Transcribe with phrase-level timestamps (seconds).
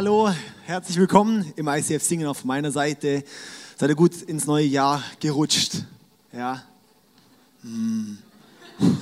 [0.00, 0.32] Hallo,
[0.64, 3.24] herzlich willkommen im ICF Singen auf meiner Seite.
[3.76, 5.82] Seid ihr gut ins neue Jahr gerutscht?
[6.32, 6.62] Ja?
[7.62, 8.16] Hm.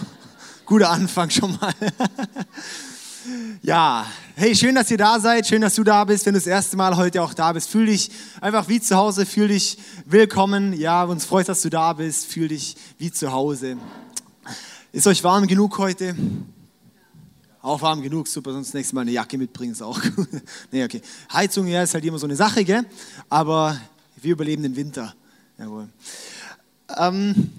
[0.65, 1.75] Guter Anfang schon mal.
[3.63, 6.47] ja, hey, schön, dass ihr da seid, schön, dass du da bist, wenn du das
[6.47, 7.69] erste Mal heute auch da bist.
[7.69, 8.11] Fühl dich
[8.41, 10.73] einfach wie zu Hause, fühl dich willkommen.
[10.73, 13.77] Ja, uns freut, dass du da bist, fühl dich wie zu Hause.
[14.93, 16.17] Ist euch warm genug heute?
[17.67, 20.29] Auch warm genug, super, sonst nächstes Mal eine Jacke mitbringen, ist auch gut.
[20.71, 21.03] nee, okay.
[21.33, 22.87] Heizung, ja, ist halt immer so eine Sache, gell?
[23.29, 23.77] Aber
[24.15, 25.17] wir überleben den Winter.
[25.59, 25.89] Jawohl.
[26.97, 27.51] Ähm,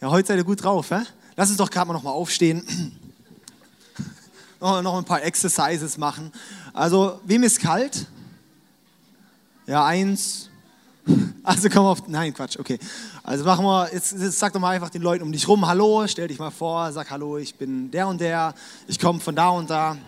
[0.00, 1.02] ja, heute seid ihr gut drauf, hä?
[1.36, 2.98] Lass uns doch gerade mal nochmal aufstehen.
[4.60, 6.32] noch, noch ein paar Exercises machen.
[6.72, 8.08] Also, wem ist kalt?
[9.68, 10.50] Ja, eins.
[11.42, 12.08] Also komm auf.
[12.08, 12.78] Nein, Quatsch, okay.
[13.22, 16.06] Also machen wir, jetzt, jetzt sag doch mal einfach den Leuten um dich rum, hallo,
[16.06, 18.54] stell dich mal vor, sag hallo, ich bin der und der,
[18.86, 19.96] ich komme von da und da.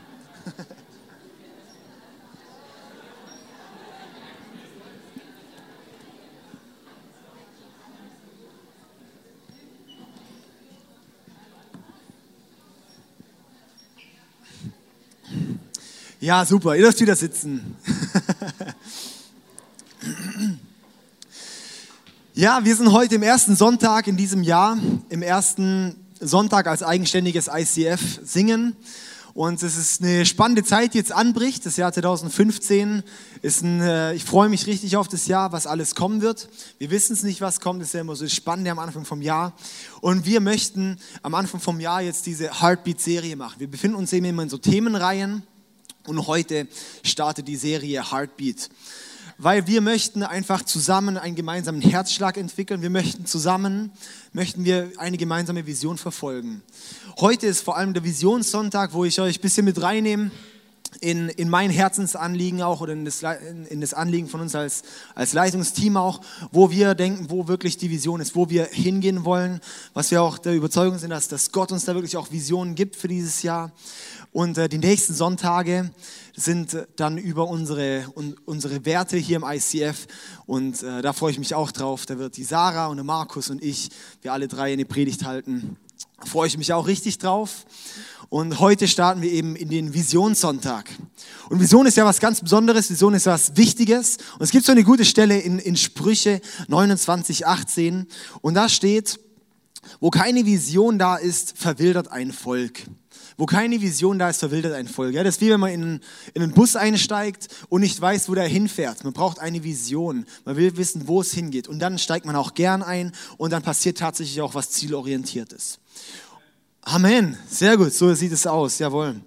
[16.20, 17.76] Ja, super, ihr dürft wieder sitzen.
[22.38, 27.50] Ja, wir sind heute im ersten Sonntag in diesem Jahr, im ersten Sonntag als eigenständiges
[27.52, 28.76] ICF singen.
[29.34, 31.66] Und es ist eine spannende Zeit, die jetzt anbricht.
[31.66, 33.02] Das Jahr 2015
[33.42, 36.48] ist ein, äh, ich freue mich richtig auf das Jahr, was alles kommen wird.
[36.78, 37.80] Wir wissen es nicht, was kommt.
[37.80, 39.52] Das ist ja immer so spannend am Anfang vom Jahr.
[40.00, 43.58] Und wir möchten am Anfang vom Jahr jetzt diese Heartbeat-Serie machen.
[43.58, 45.42] Wir befinden uns eben immer in so Themenreihen.
[46.06, 46.68] Und heute
[47.02, 48.70] startet die Serie Heartbeat
[49.38, 52.82] weil wir möchten einfach zusammen einen gemeinsamen Herzschlag entwickeln.
[52.82, 53.92] Wir möchten zusammen,
[54.32, 56.62] möchten wir eine gemeinsame Vision verfolgen.
[57.20, 60.32] Heute ist vor allem der Visionssonntag, wo ich euch ein bisschen mit reinnehme
[61.00, 63.22] in, in mein Herzensanliegen auch oder in das,
[63.68, 64.82] in das Anliegen von uns als,
[65.14, 66.20] als Leitungsteam auch,
[66.50, 69.60] wo wir denken, wo wirklich die Vision ist, wo wir hingehen wollen,
[69.94, 72.96] was wir auch der Überzeugung sind, dass, dass Gott uns da wirklich auch Visionen gibt
[72.96, 73.70] für dieses Jahr.
[74.32, 75.90] Und äh, die nächsten Sonntage
[76.38, 80.06] sind dann über unsere, un, unsere Werte hier im ICF.
[80.46, 82.06] Und äh, da freue ich mich auch drauf.
[82.06, 83.90] Da wird die Sarah und der Markus und ich,
[84.22, 85.76] wir alle drei eine Predigt halten.
[86.20, 87.66] Da freue ich mich auch richtig drauf.
[88.28, 90.90] Und heute starten wir eben in den Visionssonntag.
[91.48, 94.18] Und Vision ist ja was ganz Besonderes, Vision ist was Wichtiges.
[94.34, 98.06] Und es gibt so eine gute Stelle in, in Sprüche 29, 18.
[98.42, 99.18] Und da steht,
[99.98, 102.82] wo keine Vision da ist, verwildert ein Volk.
[103.38, 105.14] Wo keine Vision da ist, verwildert ein Volk.
[105.14, 106.00] Ja, das ist wie wenn man in,
[106.34, 109.04] in einen Bus einsteigt und nicht weiß, wo der hinfährt.
[109.04, 110.26] Man braucht eine Vision.
[110.44, 111.68] Man will wissen, wo es hingeht.
[111.68, 115.78] Und dann steigt man auch gern ein und dann passiert tatsächlich auch was zielorientiertes.
[116.82, 117.38] Amen.
[117.48, 117.92] Sehr gut.
[117.92, 118.80] So sieht es aus.
[118.80, 119.20] Jawohl.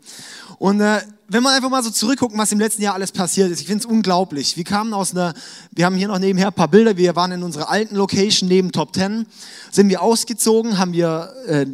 [0.59, 3.61] Und äh, wenn wir einfach mal so zurückgucken, was im letzten Jahr alles passiert ist,
[3.61, 4.57] ich finde es unglaublich.
[4.57, 5.33] Wir kamen aus einer,
[5.72, 8.73] wir haben hier noch nebenher ein paar Bilder, wir waren in unserer alten Location neben
[8.73, 9.25] Top Ten,
[9.72, 11.66] sind wir ausgezogen, haben wir, äh,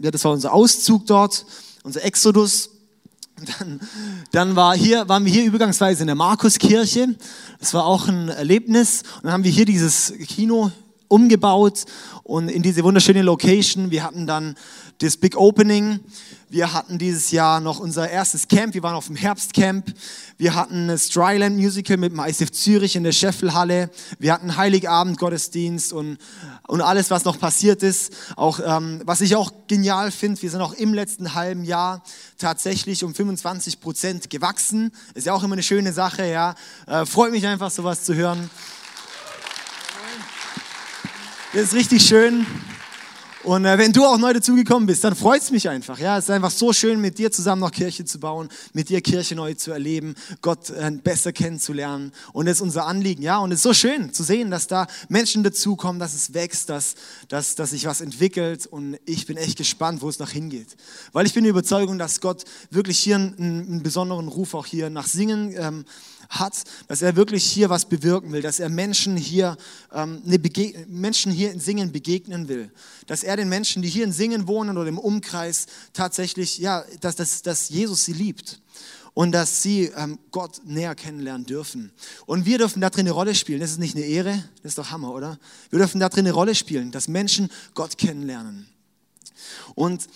[0.00, 1.44] ja, das war unser Auszug dort,
[1.82, 2.70] unser Exodus.
[3.58, 3.80] Dann,
[4.30, 7.16] dann war hier, waren wir hier übergangsweise in der Markuskirche.
[7.58, 9.02] Das war auch ein Erlebnis.
[9.16, 10.70] Und dann haben wir hier dieses Kino
[11.12, 11.84] umgebaut
[12.22, 13.90] und in diese wunderschöne Location.
[13.90, 14.56] Wir hatten dann
[14.98, 16.00] das Big Opening.
[16.48, 18.72] Wir hatten dieses Jahr noch unser erstes Camp.
[18.72, 19.92] Wir waren auf dem Herbstcamp.
[20.38, 23.90] Wir hatten das Dryland Musical mit dem ICF Zürich in der Scheffelhalle.
[24.18, 26.18] Wir hatten Heiligabend Gottesdienst und,
[26.66, 28.12] und alles, was noch passiert ist.
[28.36, 32.02] Auch, ähm, was ich auch genial finde, wir sind auch im letzten halben Jahr
[32.38, 34.92] tatsächlich um 25 Prozent gewachsen.
[35.14, 36.54] Ist ja auch immer eine schöne Sache, ja.
[36.86, 38.50] Äh, freut mich einfach, sowas zu hören.
[41.54, 42.46] Das ist richtig schön.
[43.44, 45.98] Und äh, wenn du auch neu dazugekommen bist, dann freut es mich einfach.
[45.98, 49.02] Ja, es ist einfach so schön, mit dir zusammen noch Kirche zu bauen, mit dir
[49.02, 52.12] Kirche neu zu erleben, Gott äh, besser kennenzulernen.
[52.32, 53.22] Und das ist unser Anliegen.
[53.22, 56.70] Ja, und es ist so schön zu sehen, dass da Menschen dazukommen, dass es wächst,
[56.70, 56.94] dass,
[57.28, 58.66] dass, dass sich was entwickelt.
[58.66, 60.76] Und ich bin echt gespannt, wo es noch hingeht.
[61.12, 64.88] Weil ich bin der Überzeugung, dass Gott wirklich hier einen, einen besonderen Ruf auch hier
[64.88, 65.84] nach Singen ähm,
[66.32, 69.56] hat, dass er wirklich hier was bewirken will, dass er Menschen hier,
[69.92, 70.40] ähm, eine
[70.88, 72.70] Menschen hier in Singen begegnen will,
[73.06, 77.16] dass er den Menschen, die hier in Singen wohnen oder im Umkreis tatsächlich, ja, dass,
[77.16, 78.60] dass, dass Jesus sie liebt
[79.14, 81.92] und dass sie ähm, Gott näher kennenlernen dürfen.
[82.24, 83.60] Und wir dürfen da drin eine Rolle spielen.
[83.60, 85.38] Das ist nicht eine Ehre, das ist doch Hammer, oder?
[85.70, 88.68] Wir dürfen da drin eine Rolle spielen, dass Menschen Gott kennenlernen.
[89.74, 90.06] Und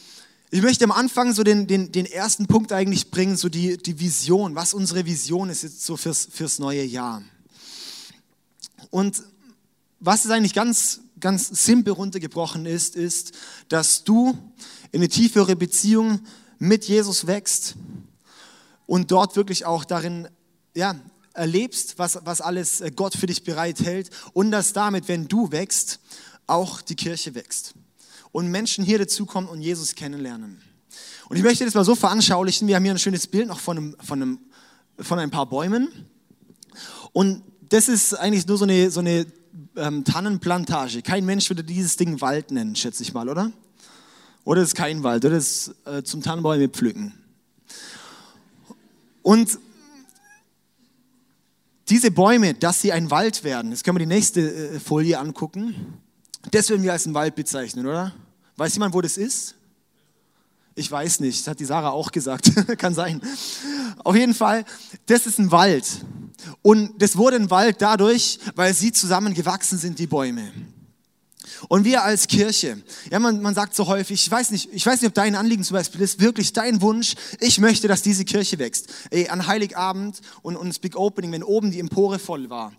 [0.50, 3.98] ich möchte am Anfang so den, den, den ersten Punkt eigentlich bringen, so die, die
[3.98, 7.22] Vision, was unsere Vision ist jetzt so fürs, fürs neue Jahr.
[8.90, 9.22] Und
[9.98, 13.32] was es eigentlich ganz, ganz simpel runtergebrochen ist, ist,
[13.68, 14.38] dass du
[14.92, 16.20] in eine tiefere Beziehung
[16.58, 17.74] mit Jesus wächst
[18.86, 20.28] und dort wirklich auch darin
[20.76, 20.94] ja,
[21.32, 25.98] erlebst, was, was alles Gott für dich bereithält und dass damit, wenn du wächst,
[26.46, 27.74] auch die Kirche wächst.
[28.36, 30.60] Und Menschen hier dazukommen und Jesus kennenlernen.
[31.30, 32.68] Und ich möchte das mal so veranschaulichen.
[32.68, 34.38] Wir haben hier ein schönes Bild noch von, einem, von, einem,
[34.98, 35.88] von ein paar Bäumen.
[37.14, 39.24] Und das ist eigentlich nur so eine, so eine
[39.76, 41.00] ähm, Tannenplantage.
[41.00, 43.52] Kein Mensch würde dieses Ding Wald nennen, schätze ich mal, oder?
[44.44, 47.14] Oder ist kein Wald, oder ist äh, zum Tannenbäume pflücken.
[49.22, 49.58] Und
[51.88, 56.02] diese Bäume, dass sie ein Wald werden, das können wir die nächste äh, Folie angucken,
[56.50, 58.14] das würden wir als einen Wald bezeichnen, oder?
[58.56, 59.54] Weiß jemand, wo das ist?
[60.74, 63.20] Ich weiß nicht, das hat die Sarah auch gesagt, kann sein.
[64.04, 64.64] Auf jeden Fall,
[65.06, 65.86] das ist ein Wald.
[66.62, 70.52] Und das wurde ein Wald dadurch, weil sie zusammen gewachsen sind, die Bäume.
[71.68, 75.00] Und wir als Kirche, ja, man, man sagt so häufig, ich weiß nicht, ich weiß
[75.00, 78.58] nicht, ob dein Anliegen zum Beispiel ist, wirklich dein Wunsch, ich möchte, dass diese Kirche
[78.58, 78.88] wächst.
[79.10, 82.72] Ey, an Heiligabend und, und das Big Opening, wenn oben die Empore voll war.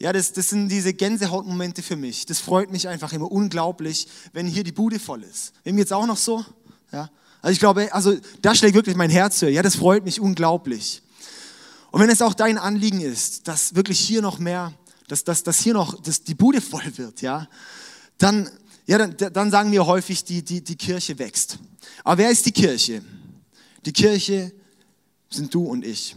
[0.00, 2.26] Ja, das, das sind diese Gänsehautmomente für mich.
[2.26, 5.52] Das freut mich einfach immer unglaublich, wenn hier die Bude voll ist.
[5.62, 6.44] Wem jetzt auch noch so?
[6.92, 7.10] Ja.
[7.42, 9.50] Also ich glaube, also da schlägt wirklich mein Herz höher.
[9.50, 11.02] Ja, das freut mich unglaublich.
[11.90, 14.72] Und wenn es auch dein Anliegen ist, dass wirklich hier noch mehr,
[15.08, 17.46] dass, dass, dass hier noch dass die Bude voll wird, ja,
[18.18, 18.50] dann,
[18.86, 21.58] ja, dann, dann sagen wir häufig, die, die, die Kirche wächst.
[22.02, 23.02] Aber wer ist die Kirche?
[23.84, 24.52] Die Kirche
[25.30, 26.16] sind du und ich.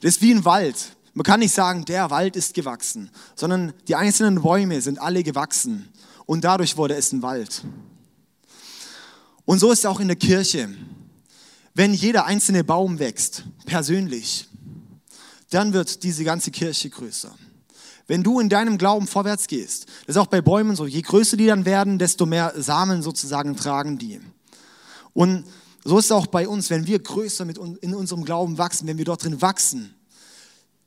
[0.00, 0.96] Das ist wie ein Wald.
[1.18, 5.88] Man kann nicht sagen, der Wald ist gewachsen, sondern die einzelnen Bäume sind alle gewachsen
[6.26, 7.64] und dadurch wurde es ein Wald.
[9.44, 10.68] Und so ist es auch in der Kirche.
[11.74, 14.48] Wenn jeder einzelne Baum wächst, persönlich,
[15.50, 17.34] dann wird diese ganze Kirche größer.
[18.06, 21.36] Wenn du in deinem Glauben vorwärts gehst, das ist auch bei Bäumen so, je größer
[21.36, 24.20] die dann werden, desto mehr Samen sozusagen tragen die.
[25.14, 25.46] Und
[25.82, 28.98] so ist es auch bei uns, wenn wir größer mit in unserem Glauben wachsen, wenn
[28.98, 29.96] wir dort drin wachsen,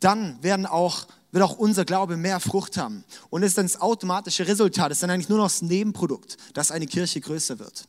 [0.01, 3.05] dann werden auch, wird auch unser Glaube mehr Frucht haben.
[3.29, 6.37] Und das ist dann das automatische Resultat, das ist dann eigentlich nur noch das Nebenprodukt,
[6.53, 7.85] dass eine Kirche größer wird.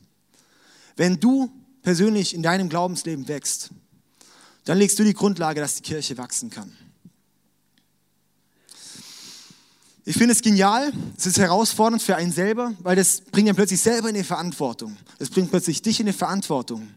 [0.95, 1.51] Wenn du
[1.81, 3.71] persönlich in deinem Glaubensleben wächst,
[4.65, 6.71] dann legst du die Grundlage, dass die Kirche wachsen kann.
[10.05, 13.79] Ich finde es genial, es ist herausfordernd für einen selber, weil das bringt ja plötzlich
[13.79, 14.97] selber in die Verantwortung.
[15.17, 16.89] Es bringt plötzlich dich in die Verantwortung.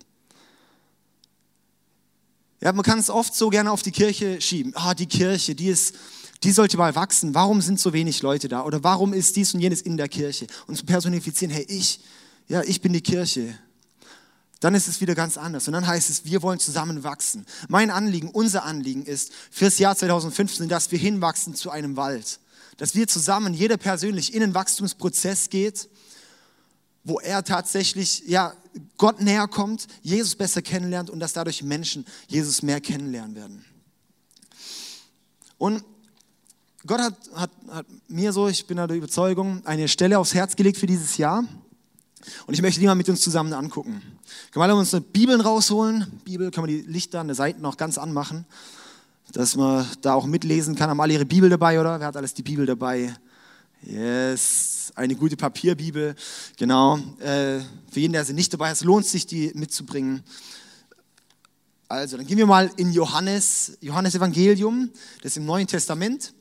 [2.67, 4.73] Ja, man kann es oft so gerne auf die Kirche schieben.
[4.75, 5.95] Ah, die Kirche, die ist,
[6.43, 7.33] die sollte mal wachsen.
[7.33, 8.65] Warum sind so wenig Leute da?
[8.65, 10.49] Oder warum ist dies und jenes in der Kirche?
[10.67, 12.01] Und zu personifizieren, hey, ich,
[12.49, 13.57] ja, ich bin die Kirche.
[14.59, 15.69] Dann ist es wieder ganz anders.
[15.69, 17.47] Und dann heißt es, wir wollen zusammen wachsen.
[17.69, 22.41] Mein Anliegen, unser Anliegen ist fürs Jahr 2015, dass wir hinwachsen zu einem Wald
[22.77, 25.89] dass wir zusammen, jeder persönlich, in den Wachstumsprozess geht,
[27.07, 28.53] wo er tatsächlich ja,
[28.99, 33.65] Gott näher kommt, Jesus besser kennenlernt und dass dadurch Menschen Jesus mehr kennenlernen werden.
[35.57, 35.85] Und
[36.87, 40.57] Gott hat, hat, hat mir so, ich bin da der Überzeugung, eine Stelle aufs Herz
[40.57, 41.45] gelegt für dieses Jahr.
[42.47, 44.03] Und ich möchte die mal mit uns zusammen angucken.
[44.51, 46.21] Können wir uns eine Bibeln rausholen?
[46.25, 48.45] Bibel, können wir die Lichter an der Seite noch ganz anmachen
[49.33, 50.91] dass man da auch mitlesen kann.
[50.91, 51.99] Haben alle ihre Bibel dabei, oder?
[52.01, 53.15] Wer hat alles die Bibel dabei?
[53.83, 56.15] Yes, eine gute Papierbibel.
[56.57, 56.99] Genau.
[57.21, 60.23] Äh, für jeden, der sie nicht dabei hat, lohnt sich, die mitzubringen.
[61.89, 64.91] Also, dann gehen wir mal in Johannes, Johannes Evangelium,
[65.23, 66.35] das ist im Neuen Testament.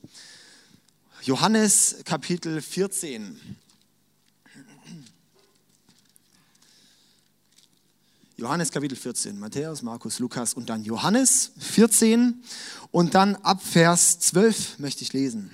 [1.21, 3.39] Johannes Kapitel 14.
[8.37, 12.43] Johannes Kapitel 14, Matthäus, Markus, Lukas und dann Johannes 14
[12.91, 15.51] und dann ab Vers 12 möchte ich lesen.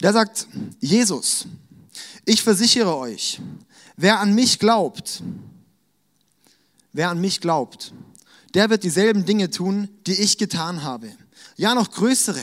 [0.00, 0.48] Da sagt
[0.80, 1.46] Jesus,
[2.24, 3.40] ich versichere euch,
[3.96, 5.22] wer an mich glaubt,
[6.92, 7.92] wer an mich glaubt,
[8.54, 11.10] der wird dieselben Dinge tun, die ich getan habe.
[11.56, 12.42] Ja, noch größere.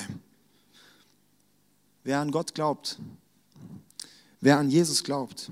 [2.04, 3.00] Wer an Gott glaubt,
[4.40, 5.52] wer an Jesus glaubt,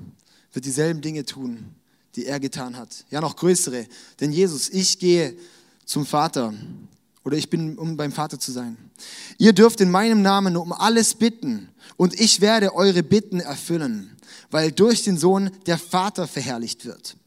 [0.52, 1.76] wird dieselben Dinge tun,
[2.16, 3.06] die er getan hat.
[3.12, 3.86] Ja, noch größere.
[4.20, 5.38] Denn Jesus, ich gehe
[5.86, 6.54] zum Vater
[7.24, 8.78] oder ich bin, um beim Vater zu sein.
[9.38, 14.16] Ihr dürft in meinem Namen um alles bitten und ich werde eure Bitten erfüllen,
[14.52, 17.18] weil durch den Sohn der Vater verherrlicht wird.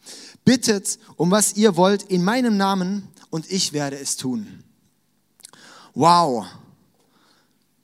[0.45, 4.65] Bittet um was ihr wollt in meinem Namen und ich werde es tun.
[5.95, 6.47] Wow.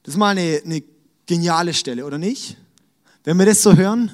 [0.03, 0.83] Das ist mal eine, eine
[1.27, 2.57] geniale Stelle, oder nicht?
[3.25, 4.11] Wenn wir das so hören,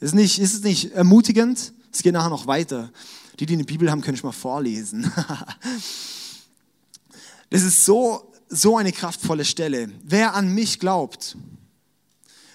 [0.00, 1.72] ist, nicht, ist es nicht ermutigend?
[1.92, 2.90] Es geht nachher noch weiter.
[3.38, 5.10] Die, die eine Bibel haben, können ich mal vorlesen.
[7.50, 9.90] Das ist so, so eine kraftvolle Stelle.
[10.02, 11.36] Wer an mich glaubt,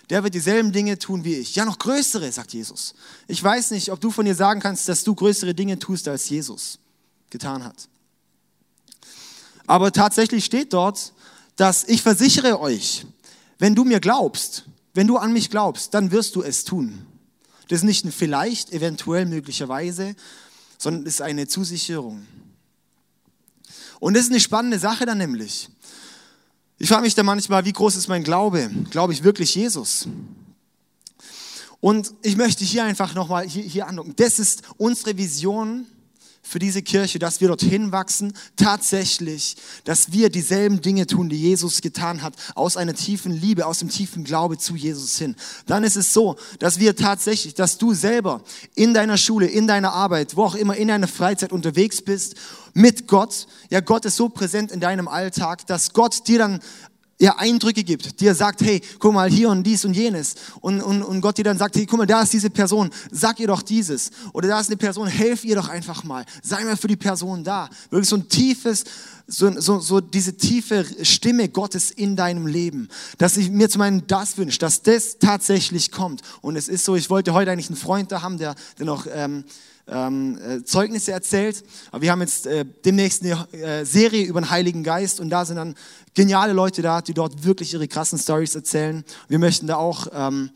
[0.10, 1.56] der wird dieselben Dinge tun wie ich.
[1.56, 2.94] Ja, noch größere, sagt Jesus.
[3.28, 6.30] Ich weiß nicht, ob du von dir sagen kannst, dass du größere Dinge tust, als
[6.30, 6.80] Jesus
[7.30, 7.88] getan hat.
[9.68, 11.14] Aber tatsächlich steht dort,
[11.56, 13.06] dass ich versichere euch,
[13.58, 17.06] wenn du mir glaubst, wenn du an mich glaubst, dann wirst du es tun.
[17.70, 20.16] Das ist nicht ein vielleicht, eventuell, möglicherweise,
[20.78, 22.28] sondern es ist eine Zusicherung.
[24.02, 25.70] Und das ist eine spannende Sache dann nämlich.
[26.80, 28.68] Ich frage mich da manchmal, wie groß ist mein Glaube?
[28.90, 30.08] Glaube ich wirklich Jesus?
[31.80, 34.16] Und ich möchte hier einfach nochmal hier, hier andocken.
[34.16, 35.86] Das ist unsere Vision
[36.42, 41.82] für diese Kirche, dass wir dorthin wachsen, tatsächlich, dass wir dieselben Dinge tun, die Jesus
[41.82, 45.36] getan hat, aus einer tiefen Liebe, aus dem tiefen Glaube zu Jesus hin.
[45.68, 48.42] Dann ist es so, dass wir tatsächlich, dass du selber
[48.76, 52.36] in deiner Schule, in deiner Arbeit, wo auch immer in deiner Freizeit unterwegs bist,
[52.74, 56.60] mit Gott, ja, Gott ist so präsent in deinem Alltag, dass Gott dir dann
[57.22, 60.34] ja, Eindrücke gibt, dir sagt, hey, guck mal, hier und dies und jenes.
[60.60, 63.40] Und, und, und Gott dir dann sagt, hey, guck mal, da ist diese Person, sag
[63.40, 64.10] ihr doch dieses.
[64.34, 66.26] Oder da ist eine Person, helf ihr doch einfach mal.
[66.42, 67.70] Sei mal für die Person da.
[67.92, 68.86] Wirklich so ein tiefes,
[69.28, 72.90] so, so, so diese tiefe Stimme Gottes in deinem Leben.
[73.20, 76.24] Dass ich mir zu meinem das wünsche, dass das tatsächlich kommt.
[76.42, 79.06] Und es ist so, ich wollte heute eigentlich einen Freund da haben, der, der noch...
[79.14, 79.44] Ähm,
[79.88, 81.64] ähm, äh, Zeugnisse erzählt.
[81.92, 85.46] Aber wir haben jetzt äh, demnächst eine äh, Serie über den Heiligen Geist und da
[85.46, 85.76] sind dann
[86.14, 89.04] geniale Leute da, die dort wirklich ihre krassen Stories erzählen.
[89.28, 90.52] Wir möchten da auch ähm,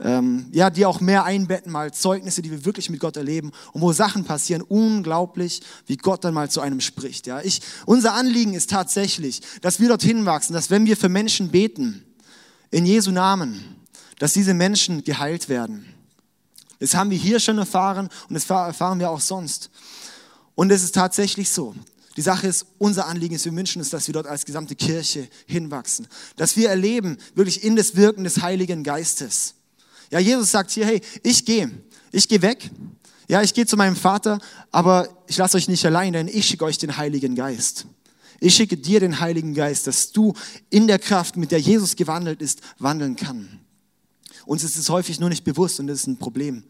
[0.00, 3.80] ähm, ja, die auch mehr einbetten, mal Zeugnisse, die wir wirklich mit Gott erleben und
[3.80, 7.26] wo Sachen passieren, unglaublich, wie Gott dann mal zu einem spricht.
[7.26, 11.50] Ja, ich, unser Anliegen ist tatsächlich, dass wir dorthin wachsen, dass wenn wir für Menschen
[11.50, 12.04] beten,
[12.70, 13.76] in Jesu Namen,
[14.18, 15.86] dass diese Menschen geheilt werden.
[16.80, 19.70] Das haben wir hier schon erfahren und das erfahren wir auch sonst.
[20.54, 21.74] Und es ist tatsächlich so.
[22.16, 25.28] Die Sache ist, unser Anliegen ist, wir wünschen uns, dass wir dort als gesamte Kirche
[25.46, 26.08] hinwachsen.
[26.36, 29.54] Dass wir erleben, wirklich in das Wirken des Heiligen Geistes.
[30.10, 31.70] Ja, Jesus sagt hier, hey, ich gehe,
[32.10, 32.70] ich gehe weg.
[33.28, 34.40] Ja, ich gehe zu meinem Vater,
[34.72, 37.86] aber ich lasse euch nicht allein, denn ich schicke euch den Heiligen Geist.
[38.40, 40.32] Ich schicke dir den Heiligen Geist, dass du
[40.70, 43.60] in der Kraft, mit der Jesus gewandelt ist, wandeln kann.
[44.48, 46.64] Uns ist es häufig nur nicht bewusst und das ist ein Problem.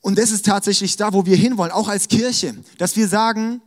[0.00, 3.62] Und das ist tatsächlich da, wo wir hinwollen, auch als Kirche, dass wir sagen,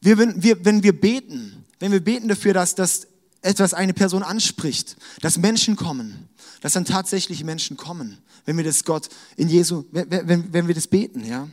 [0.00, 3.08] wir, wenn, wir, wenn wir beten, wenn wir beten dafür, dass, dass
[3.40, 6.28] etwas eine Person anspricht, dass Menschen kommen,
[6.60, 10.76] dass dann tatsächlich Menschen kommen, wenn wir das Gott in Jesu, wenn, wenn, wenn wir
[10.76, 11.48] das beten, ja.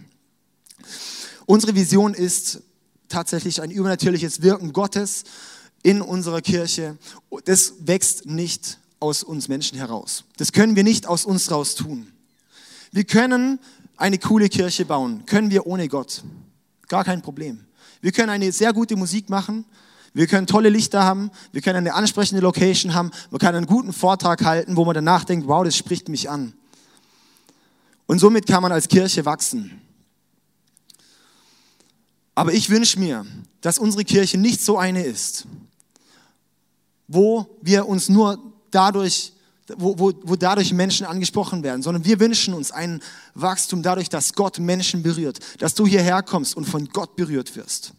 [1.47, 2.61] Unsere Vision ist
[3.07, 5.23] tatsächlich ein übernatürliches Wirken Gottes
[5.81, 6.95] in unserer Kirche.
[7.45, 10.23] Das wächst nicht aus uns Menschen heraus.
[10.37, 12.11] Das können wir nicht aus uns raus tun.
[12.91, 13.59] Wir können
[13.97, 16.23] eine coole Kirche bauen, können wir ohne Gott.
[16.87, 17.65] Gar kein Problem.
[18.01, 19.65] Wir können eine sehr gute Musik machen,
[20.13, 23.93] wir können tolle Lichter haben, wir können eine ansprechende Location haben, wir können einen guten
[23.93, 26.53] Vortrag halten, wo man danach denkt, wow, das spricht mich an.
[28.07, 29.81] Und somit kann man als Kirche wachsen.
[32.33, 33.25] Aber ich wünsche mir,
[33.61, 35.45] dass unsere Kirche nicht so eine ist,
[37.07, 38.39] wo wir uns nur
[38.71, 39.33] dadurch,
[39.77, 43.01] wo, wo, wo dadurch Menschen angesprochen werden, sondern wir wünschen uns ein
[43.35, 47.93] Wachstum dadurch, dass Gott Menschen berührt, dass du hierher kommst und von Gott berührt wirst,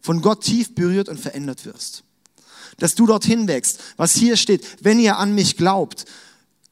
[0.00, 2.04] von Gott tief berührt und verändert wirst.
[2.78, 6.06] Dass du dorthin wächst, was hier steht, wenn ihr an mich glaubt,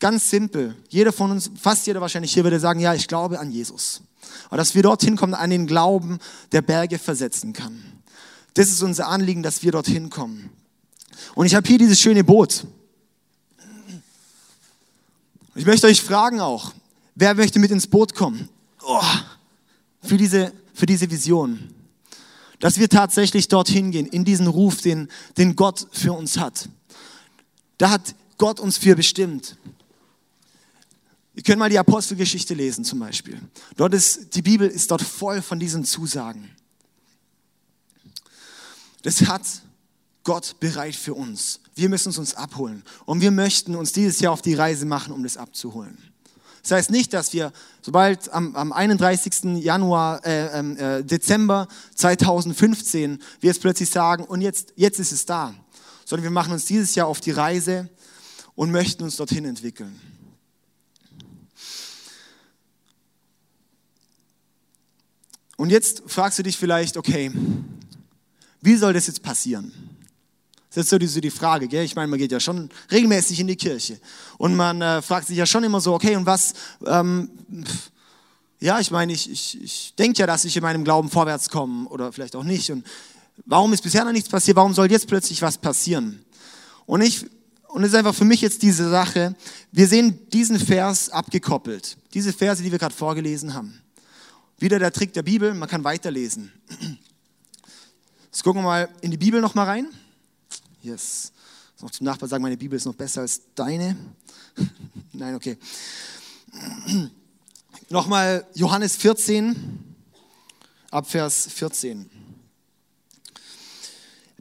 [0.01, 3.53] ganz simpel, jeder von uns, fast jeder wahrscheinlich hier würde sagen, ja, ich glaube an
[3.53, 4.03] Jesus.
[4.49, 6.19] Aber dass wir dorthin kommen, an den Glauben,
[6.51, 7.83] der Berge versetzen kann.
[8.55, 10.51] Das ist unser Anliegen, dass wir dorthin kommen.
[11.35, 12.67] Und ich habe hier dieses schöne Boot.
[15.55, 16.73] Ich möchte euch fragen auch,
[17.15, 18.49] wer möchte mit ins Boot kommen?
[18.83, 19.03] Oh,
[20.03, 21.75] für, diese, für diese Vision.
[22.59, 26.69] Dass wir tatsächlich dorthin gehen, in diesen Ruf, den, den Gott für uns hat.
[27.77, 29.57] Da hat Gott uns für bestimmt.
[31.35, 33.41] Wir können mal die Apostelgeschichte lesen zum Beispiel.
[33.77, 36.51] Dort ist, die Bibel ist dort voll von diesen Zusagen.
[39.03, 39.43] Das hat
[40.25, 41.61] Gott bereit für uns.
[41.75, 42.85] Wir müssen es uns abholen.
[43.07, 45.99] Und wir möchten uns dieses Jahr auf die Reise machen, um das abzuholen.
[46.63, 49.63] Das heißt nicht, dass wir, sobald am, am 31.
[49.63, 55.27] Januar, äh, ähm, äh, Dezember 2015, wir jetzt plötzlich sagen, und jetzt, jetzt ist es
[55.27, 55.55] da,
[56.05, 57.91] sondern wir machen uns dieses Jahr auf die Reise
[58.55, 60.01] und möchten uns dorthin entwickeln.
[65.57, 67.33] Und jetzt fragst du dich vielleicht, okay,
[68.61, 69.92] wie soll das jetzt passieren?
[70.75, 71.85] Das ist so die, so die Frage, gell?
[71.85, 74.01] Ich meine, man geht ja schon regelmäßig in die Kirche.
[74.39, 76.55] Und man äh, fragt sich ja schon immer so, okay, und was,
[76.87, 77.31] ähm,
[78.59, 81.89] ja, ich meine, ich, ich, ich denke ja, dass ich in meinem Glauben vorwärts komme
[81.89, 82.71] oder vielleicht auch nicht.
[82.71, 82.87] Und
[83.45, 84.57] warum ist bisher noch nichts passiert?
[84.57, 86.25] Warum soll jetzt plötzlich was passieren?
[86.87, 87.27] Und ich,
[87.69, 89.35] und es ist einfach für mich jetzt diese Sache,
[89.73, 91.99] wir sehen diesen Vers abgekoppelt.
[92.15, 93.83] Diese Verse, die wir gerade vorgelesen haben.
[94.59, 96.53] Wieder der Trick der Bibel, man kann weiterlesen.
[98.27, 99.89] Jetzt gucken wir mal in die Bibel noch mal rein.
[100.83, 101.33] Yes.
[101.81, 103.97] Noch zum Nachbar sagen, meine Bibel ist noch besser als deine.
[105.13, 105.57] Nein, okay.
[107.89, 109.95] Nochmal Johannes 14,
[110.91, 112.11] ab Vers 14.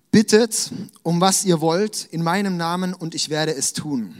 [0.10, 0.71] Bittet
[1.03, 4.15] um was ihr wollt in meinem Namen und ich werde es tun.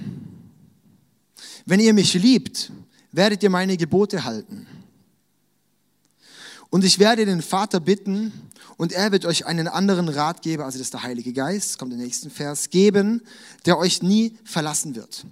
[1.66, 2.72] Wenn ihr mich liebt,
[3.12, 4.68] werdet ihr meine Gebote halten.
[6.72, 8.32] Und ich werde den Vater bitten
[8.78, 12.00] und er wird euch einen anderen Ratgeber, also das ist der Heilige Geist, kommt im
[12.00, 13.22] nächsten Vers, geben,
[13.66, 15.26] der euch nie verlassen wird.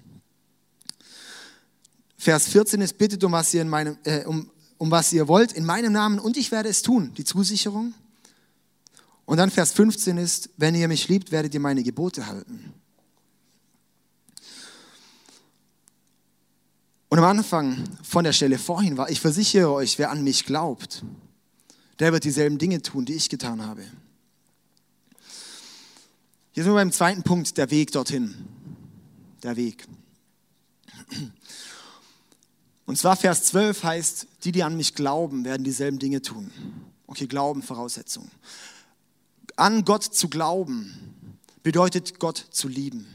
[2.18, 5.54] Vers 14 ist, bittet um was ihr, in meinem, äh, um, um was ihr wollt
[5.54, 7.94] in meinem Namen und ich werde es tun, die Zusicherung.
[9.26, 12.74] Und dann Vers 15 ist, wenn ihr mich liebt, werdet ihr meine Gebote halten.
[17.08, 21.04] Und am Anfang von der Stelle vorhin war, ich versichere euch, wer an mich glaubt,
[22.00, 23.84] der wird dieselben Dinge tun, die ich getan habe.
[26.52, 28.34] Hier sind wir beim zweiten Punkt, der Weg dorthin.
[29.44, 29.88] Der Weg.
[32.86, 36.52] Und zwar Vers 12 heißt, die, die an mich glauben, werden dieselben Dinge tun.
[37.08, 38.30] Okay, Glauben, Voraussetzung.
[39.56, 41.30] An Gott zu glauben
[41.64, 43.06] bedeutet Gott zu lieben.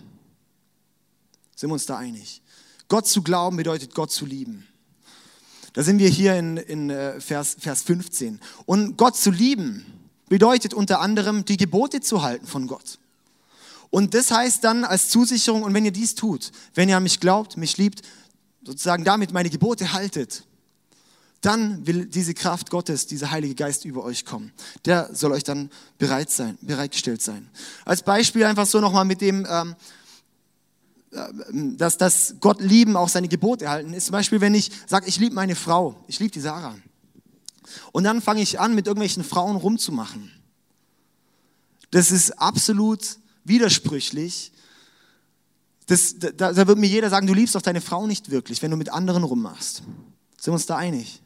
[1.56, 2.42] Sind wir uns da einig?
[2.88, 4.66] Gott zu glauben bedeutet Gott zu lieben.
[5.74, 8.40] Da sind wir hier in, in äh, Vers, Vers 15.
[8.64, 9.84] Und Gott zu lieben
[10.28, 12.98] bedeutet unter anderem, die Gebote zu halten von Gott.
[13.90, 17.20] Und das heißt dann als Zusicherung, und wenn ihr dies tut, wenn ihr an mich
[17.20, 18.02] glaubt, mich liebt,
[18.64, 20.44] sozusagen damit meine Gebote haltet,
[21.40, 24.52] dann will diese Kraft Gottes, dieser Heilige Geist über euch kommen.
[24.84, 27.50] Der soll euch dann bereit sein, bereitgestellt sein.
[27.84, 29.74] Als Beispiel einfach so nochmal mit dem, ähm,
[31.52, 35.18] dass, dass Gott lieben auch seine Gebote halten, ist zum Beispiel, wenn ich sage, ich
[35.18, 36.76] liebe meine Frau, ich liebe die Sarah.
[37.92, 40.30] Und dann fange ich an, mit irgendwelchen Frauen rumzumachen.
[41.90, 44.52] Das ist absolut widersprüchlich.
[45.86, 48.70] Das, da, da wird mir jeder sagen, du liebst doch deine Frau nicht wirklich, wenn
[48.70, 49.76] du mit anderen rummachst.
[49.76, 51.22] Sind wir uns da einig?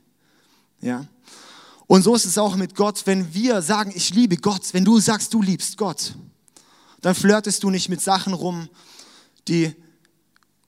[0.81, 1.07] Ja.
[1.87, 5.01] Und so ist es auch mit Gott, wenn wir sagen, ich liebe Gott, wenn du
[5.01, 6.15] sagst, du liebst Gott,
[7.01, 8.69] dann flirtest du nicht mit Sachen rum,
[9.49, 9.75] die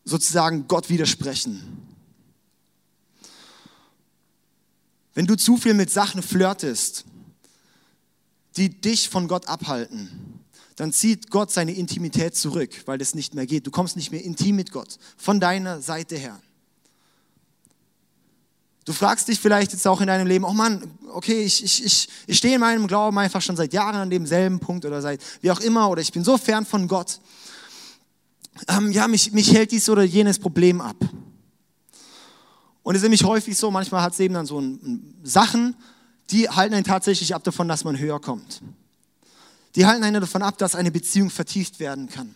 [0.05, 1.87] sozusagen Gott widersprechen.
[5.15, 7.05] Wenn du zu viel mit Sachen flirtest,
[8.57, 10.41] die dich von Gott abhalten,
[10.77, 13.67] dann zieht Gott seine Intimität zurück, weil das nicht mehr geht.
[13.67, 16.41] Du kommst nicht mehr intim mit Gott, von deiner Seite her.
[18.87, 22.09] Du fragst dich vielleicht jetzt auch in deinem Leben, oh Mann, okay, ich, ich, ich,
[22.27, 25.51] ich stehe in meinem Glauben einfach schon seit Jahren an demselben Punkt oder seit wie
[25.51, 27.21] auch immer oder ich bin so fern von Gott
[28.69, 30.97] ähm, ja, mich, mich hält dies oder jenes Problem ab.
[32.83, 35.77] Und es ist nämlich häufig so, manchmal hat es eben dann so ein, Sachen,
[36.31, 38.63] die halten einen tatsächlich ab davon, dass man höher kommt.
[39.77, 42.35] Die halten einen davon ab, dass eine Beziehung vertieft werden kann.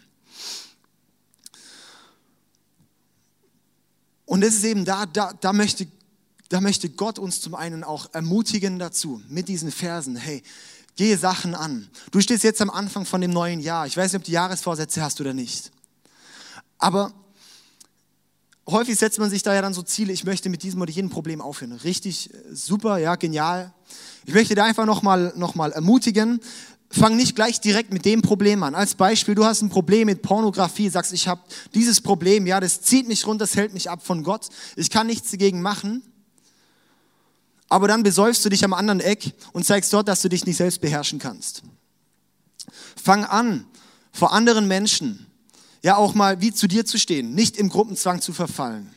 [4.26, 5.86] Und es ist eben da, da, da möchte,
[6.48, 10.42] da möchte Gott uns zum einen auch ermutigen dazu, mit diesen Versen, hey,
[10.96, 11.88] gehe Sachen an.
[12.10, 13.86] Du stehst jetzt am Anfang von dem neuen Jahr.
[13.86, 15.70] Ich weiß nicht, ob du Jahresvorsätze hast oder nicht.
[16.84, 17.14] Aber
[18.68, 21.08] häufig setzt man sich da ja dann so Ziele, ich möchte mit diesem oder jenem
[21.08, 21.72] Problem aufhören.
[21.72, 23.72] Richtig äh, super, ja, genial.
[24.26, 26.40] Ich möchte dir einfach nochmal noch mal ermutigen,
[26.90, 28.74] fang nicht gleich direkt mit dem Problem an.
[28.74, 31.40] Als Beispiel, du hast ein Problem mit Pornografie, sagst, ich habe
[31.72, 35.06] dieses Problem, ja, das zieht mich runter, das hält mich ab von Gott, ich kann
[35.06, 36.02] nichts dagegen machen.
[37.70, 40.58] Aber dann besäufst du dich am anderen Eck und zeigst dort, dass du dich nicht
[40.58, 41.62] selbst beherrschen kannst.
[43.02, 43.64] Fang an,
[44.12, 45.30] vor anderen Menschen
[45.84, 48.90] ja auch mal wie zu dir zu stehen, nicht im Gruppenzwang zu verfallen.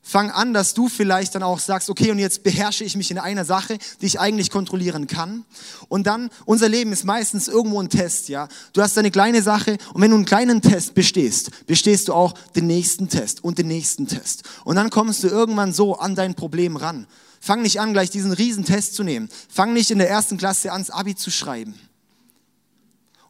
[0.00, 3.18] Fang an, dass du vielleicht dann auch sagst, okay, und jetzt beherrsche ich mich in
[3.18, 5.44] einer Sache, die ich eigentlich kontrollieren kann.
[5.88, 8.48] Und dann, unser Leben ist meistens irgendwo ein Test, ja.
[8.72, 12.32] Du hast eine kleine Sache und wenn du einen kleinen Test bestehst, bestehst du auch
[12.56, 14.44] den nächsten Test und den nächsten Test.
[14.64, 17.06] Und dann kommst du irgendwann so an dein Problem ran.
[17.40, 19.28] Fang nicht an, gleich diesen riesen Test zu nehmen.
[19.50, 21.74] Fang nicht in der ersten Klasse ans Abi zu schreiben.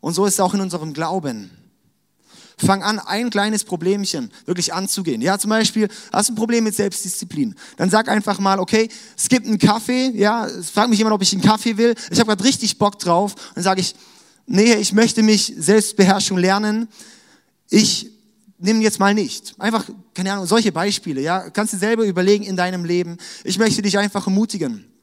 [0.00, 1.63] Und so ist es auch in unserem Glauben.
[2.56, 5.20] Fang an, ein kleines Problemchen wirklich anzugehen.
[5.20, 7.54] Ja, zum Beispiel, hast du ein Problem mit Selbstdisziplin.
[7.76, 11.32] Dann sag einfach mal, okay, es gibt einen Kaffee, ja, frag mich jemand, ob ich
[11.32, 11.94] einen Kaffee will.
[12.10, 13.34] Ich habe gerade richtig Bock drauf.
[13.54, 13.94] Dann sage ich,
[14.46, 16.88] nee, ich möchte mich Selbstbeherrschung lernen.
[17.70, 18.10] Ich
[18.58, 19.54] nehme jetzt mal nicht.
[19.58, 21.50] Einfach, keine Ahnung, solche Beispiele, ja.
[21.50, 23.18] Kannst du selber überlegen in deinem Leben.
[23.42, 24.93] Ich möchte dich einfach ermutigen.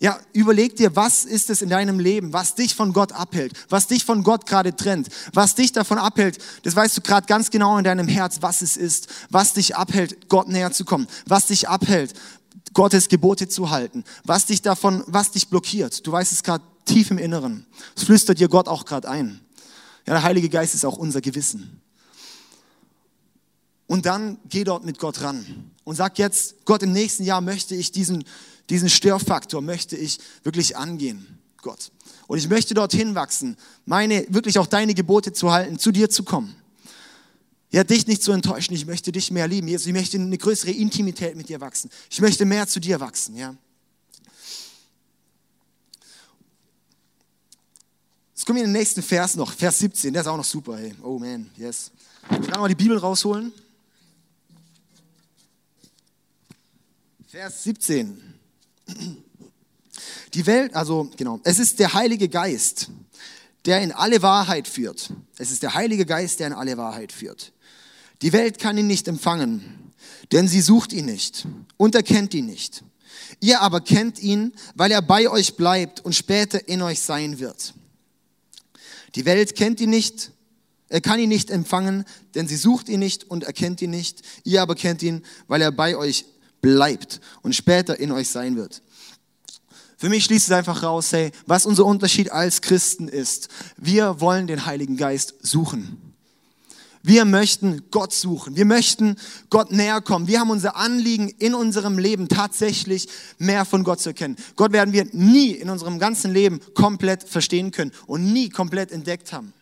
[0.00, 3.86] Ja, überleg dir, was ist es in deinem Leben, was dich von Gott abhält, was
[3.86, 6.38] dich von Gott gerade trennt, was dich davon abhält.
[6.62, 10.28] Das weißt du gerade ganz genau in deinem Herz, was es ist, was dich abhält,
[10.28, 12.14] Gott näher zu kommen, was dich abhält,
[12.74, 14.04] Gottes Gebote zu halten?
[14.24, 16.06] Was dich davon, was dich blockiert?
[16.06, 17.66] Du weißt es gerade tief im Inneren.
[17.96, 19.40] Es flüstert dir Gott auch gerade ein.
[20.06, 21.80] Ja, der Heilige Geist ist auch unser Gewissen.
[23.86, 27.74] Und dann geh dort mit Gott ran und sag jetzt, Gott, im nächsten Jahr möchte
[27.74, 28.24] ich diesen,
[28.70, 31.90] diesen Störfaktor, möchte ich wirklich angehen, Gott.
[32.26, 36.22] Und ich möchte dorthin wachsen, meine, wirklich auch deine Gebote zu halten, zu dir zu
[36.22, 36.54] kommen.
[37.70, 39.66] Ja, dich nicht zu enttäuschen, ich möchte dich mehr lieben.
[39.66, 41.90] Jesus, ich möchte eine größere Intimität mit dir wachsen.
[42.08, 43.56] Ich möchte mehr zu dir wachsen, ja.
[48.32, 50.76] Jetzt kommen wir in den nächsten Vers noch, Vers 17, der ist auch noch super,
[50.76, 50.94] hey.
[51.02, 51.90] Oh man, yes.
[52.30, 53.52] Ich kann mal die Bibel rausholen.
[57.26, 58.33] Vers 17.
[60.34, 62.90] Die Welt, also genau, es ist der Heilige Geist,
[63.64, 65.12] der in alle Wahrheit führt.
[65.38, 67.52] Es ist der Heilige Geist, der in alle Wahrheit führt.
[68.22, 69.92] Die Welt kann ihn nicht empfangen,
[70.32, 72.84] denn sie sucht ihn nicht und erkennt ihn nicht.
[73.40, 77.74] Ihr aber kennt ihn, weil er bei euch bleibt und später in euch sein wird.
[79.14, 80.32] Die Welt kennt ihn nicht,
[80.88, 84.22] er kann ihn nicht empfangen, denn sie sucht ihn nicht und erkennt ihn nicht.
[84.44, 86.24] Ihr aber kennt ihn, weil er bei euch
[86.64, 88.80] bleibt und später in euch sein wird.
[89.98, 93.48] Für mich schließt es einfach raus, hey, was unser Unterschied als Christen ist.
[93.76, 96.14] Wir wollen den Heiligen Geist suchen.
[97.02, 98.56] Wir möchten Gott suchen.
[98.56, 99.16] Wir möchten
[99.50, 100.26] Gott näher kommen.
[100.26, 104.36] Wir haben unser Anliegen in unserem Leben tatsächlich mehr von Gott zu erkennen.
[104.56, 109.34] Gott werden wir nie in unserem ganzen Leben komplett verstehen können und nie komplett entdeckt
[109.34, 109.52] haben.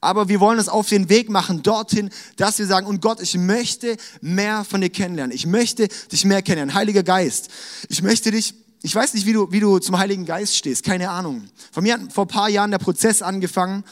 [0.00, 3.36] Aber wir wollen es auf den Weg machen dorthin, dass wir sagen, und Gott, ich
[3.36, 5.34] möchte mehr von dir kennenlernen.
[5.34, 6.74] Ich möchte dich mehr kennenlernen.
[6.74, 7.50] Heiliger Geist,
[7.88, 11.10] ich möchte dich, ich weiß nicht, wie du, wie du zum Heiligen Geist stehst, keine
[11.10, 11.48] Ahnung.
[11.70, 13.84] Von mir hat vor paar Jahren der Prozess angefangen.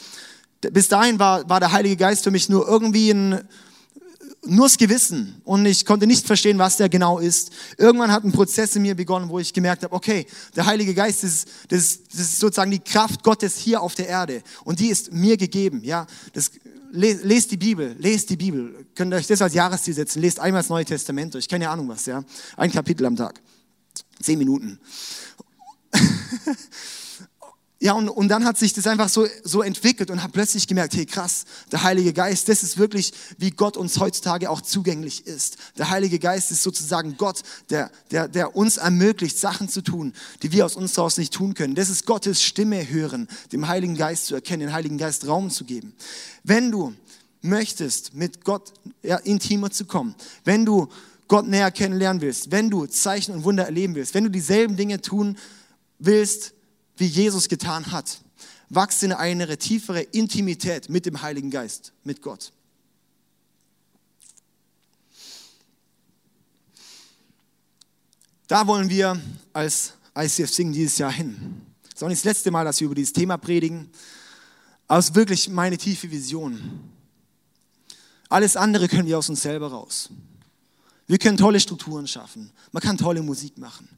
[0.60, 3.46] Bis dahin war, war der Heilige Geist für mich nur irgendwie ein,
[4.46, 7.50] nur das Gewissen und ich konnte nicht verstehen, was der genau ist.
[7.76, 11.24] Irgendwann hat ein Prozess in mir begonnen, wo ich gemerkt habe, okay, der Heilige Geist
[11.24, 14.88] ist, das, ist, das ist sozusagen die Kraft Gottes hier auf der Erde und die
[14.88, 15.82] ist mir gegeben.
[15.82, 16.52] Ja, das,
[16.90, 18.86] lest die Bibel, lest die Bibel.
[18.94, 20.20] Könnt ihr euch das als Jahresziel setzen?
[20.20, 21.48] Lest einmal das Neue Testament durch.
[21.48, 22.24] Keine Ahnung was, ja.
[22.56, 23.40] Ein Kapitel am Tag.
[24.20, 24.78] Zehn Minuten.
[27.80, 30.96] Ja, und, und dann hat sich das einfach so, so entwickelt und habe plötzlich gemerkt,
[30.96, 35.58] hey krass, der Heilige Geist, das ist wirklich, wie Gott uns heutzutage auch zugänglich ist.
[35.78, 40.12] Der Heilige Geist ist sozusagen Gott, der, der, der uns ermöglicht, Sachen zu tun,
[40.42, 41.76] die wir aus uns heraus nicht tun können.
[41.76, 45.64] Das ist Gottes Stimme hören, dem Heiligen Geist zu erkennen, den Heiligen Geist Raum zu
[45.64, 45.94] geben.
[46.42, 46.94] Wenn du
[47.42, 48.72] möchtest, mit Gott
[49.04, 50.88] ja, intimer zu kommen, wenn du
[51.28, 55.00] Gott näher kennenlernen willst, wenn du Zeichen und Wunder erleben willst, wenn du dieselben Dinge
[55.00, 55.38] tun
[56.00, 56.54] willst,
[56.98, 58.20] wie Jesus getan hat.
[58.68, 62.52] Wachse in eine tiefere Intimität mit dem Heiligen Geist, mit Gott.
[68.46, 69.20] Da wollen wir
[69.52, 71.62] als ICF Singen dieses Jahr hin.
[71.82, 73.90] Das ist auch nicht das letzte Mal, dass wir über dieses Thema predigen,
[74.86, 76.80] aber es ist wirklich meine tiefe Vision.
[78.30, 80.10] Alles andere können wir aus uns selber raus.
[81.06, 82.50] Wir können tolle Strukturen schaffen.
[82.72, 83.88] Man kann tolle Musik machen.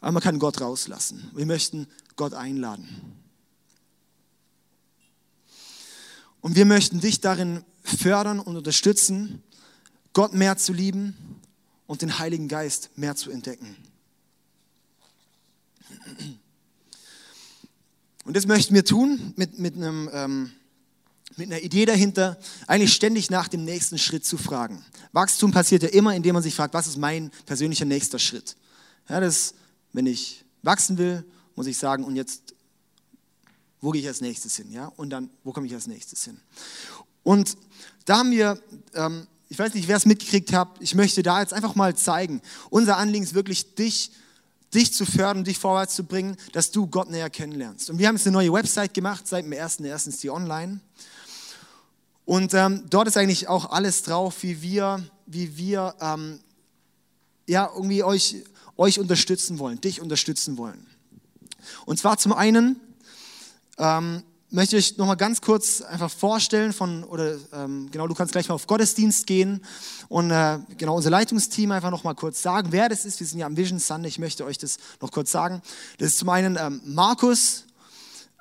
[0.00, 1.30] Aber man kann Gott rauslassen.
[1.34, 2.88] Wir möchten Gott einladen.
[6.40, 9.42] Und wir möchten dich darin fördern und unterstützen,
[10.12, 11.16] Gott mehr zu lieben
[11.86, 13.76] und den Heiligen Geist mehr zu entdecken.
[18.24, 20.50] Und das möchten wir tun mit, mit, einem, ähm,
[21.36, 24.84] mit einer Idee dahinter, eigentlich ständig nach dem nächsten Schritt zu fragen.
[25.12, 28.56] Wachstum passiert ja immer, indem man sich fragt, was ist mein persönlicher nächster Schritt?
[29.08, 29.54] Ja, das
[29.92, 31.24] wenn ich wachsen will,
[31.54, 32.54] muss ich sagen, und jetzt,
[33.80, 34.70] wo gehe ich als nächstes hin?
[34.70, 34.92] Ja?
[34.96, 36.40] Und dann, wo komme ich als nächstes hin?
[37.22, 37.56] Und
[38.04, 38.60] da haben wir,
[38.94, 42.40] ähm, ich weiß nicht, wer es mitgekriegt hat, ich möchte da jetzt einfach mal zeigen,
[42.70, 44.12] unser Anliegen ist wirklich, dich,
[44.74, 47.90] dich zu fördern, dich vorwärts zu bringen, dass du Gott näher kennenlernst.
[47.90, 50.08] Und wir haben jetzt eine neue Website gemacht, seit dem 1.1.
[50.08, 50.80] ist die online.
[52.24, 56.40] Und ähm, dort ist eigentlich auch alles drauf, wie wir, wie wir ähm,
[57.46, 58.44] ja, irgendwie euch
[58.78, 60.86] euch unterstützen wollen, dich unterstützen wollen.
[61.84, 62.80] Und zwar zum einen
[63.76, 68.32] ähm, möchte ich noch mal ganz kurz einfach vorstellen von oder ähm, genau du kannst
[68.32, 69.62] gleich mal auf Gottesdienst gehen
[70.08, 73.20] und äh, genau unser Leitungsteam einfach noch mal kurz sagen, wer das ist.
[73.20, 74.08] Wir sind ja am Vision Sunday.
[74.08, 75.60] Ich möchte euch das noch kurz sagen.
[75.98, 77.64] Das ist zum einen ähm, Markus.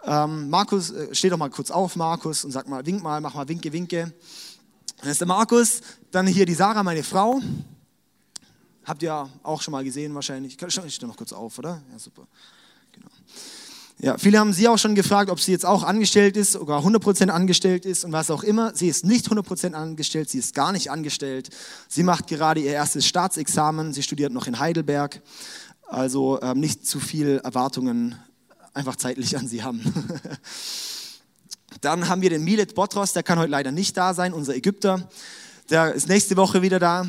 [0.06, 3.34] Ähm, Markus, äh, steh doch mal kurz auf, Markus, und sag mal, wink mal, mach
[3.34, 4.14] mal Winke, Winke.
[5.00, 5.82] Das ist der Markus.
[6.12, 7.42] Dann hier die Sarah, meine Frau.
[8.88, 10.58] Habt ihr auch schon mal gesehen wahrscheinlich.
[10.62, 11.82] Ich stehe noch kurz auf, oder?
[11.92, 12.26] Ja, super.
[12.94, 13.10] Genau.
[14.00, 17.28] Ja, viele haben sie auch schon gefragt, ob sie jetzt auch angestellt ist, sogar 100%
[17.28, 18.74] angestellt ist und was auch immer.
[18.76, 21.50] Sie ist nicht 100% angestellt, sie ist gar nicht angestellt.
[21.90, 25.22] Sie macht gerade ihr erstes Staatsexamen, sie studiert noch in Heidelberg.
[25.88, 28.16] Also ähm, nicht zu viel Erwartungen
[28.74, 29.82] einfach zeitlich an sie haben.
[31.82, 35.10] Dann haben wir den Milet Botros, der kann heute leider nicht da sein, unser Ägypter.
[35.70, 37.06] Der ist nächste Woche wieder da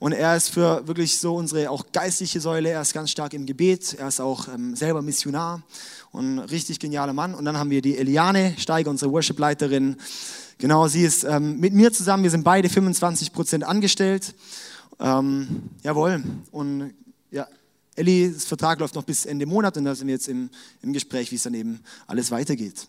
[0.00, 2.70] und er ist für wirklich so unsere auch geistliche Säule.
[2.70, 3.94] Er ist ganz stark im Gebet.
[3.94, 5.62] Er ist auch ähm, selber Missionar
[6.10, 7.34] und richtig genialer Mann.
[7.34, 9.96] Und dann haben wir die Eliane Steiger, unsere Worship-Leiterin.
[10.58, 12.24] Genau, sie ist ähm, mit mir zusammen.
[12.24, 14.34] Wir sind beide 25 Prozent angestellt.
[14.98, 16.24] Ähm, jawohl.
[16.50, 16.92] Und
[17.30, 17.46] ja,
[17.94, 20.50] Ellis Vertrag läuft noch bis Ende Monat und da sind wir jetzt im,
[20.82, 22.88] im Gespräch, wie es dann eben alles weitergeht.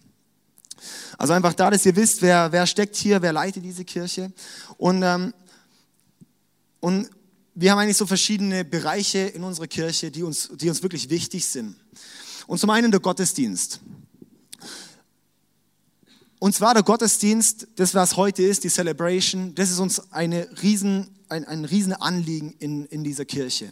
[1.17, 4.31] Also einfach da, dass ihr wisst, wer, wer steckt hier, wer leitet diese Kirche.
[4.77, 5.33] Und, ähm,
[6.79, 7.09] und
[7.53, 11.45] wir haben eigentlich so verschiedene Bereiche in unserer Kirche, die uns, die uns wirklich wichtig
[11.45, 11.75] sind.
[12.47, 13.79] Und zum einen der Gottesdienst.
[16.39, 21.09] Und zwar der Gottesdienst, das was heute ist, die Celebration, das ist uns eine riesen,
[21.29, 23.71] ein, ein riesen Anliegen in, in dieser Kirche.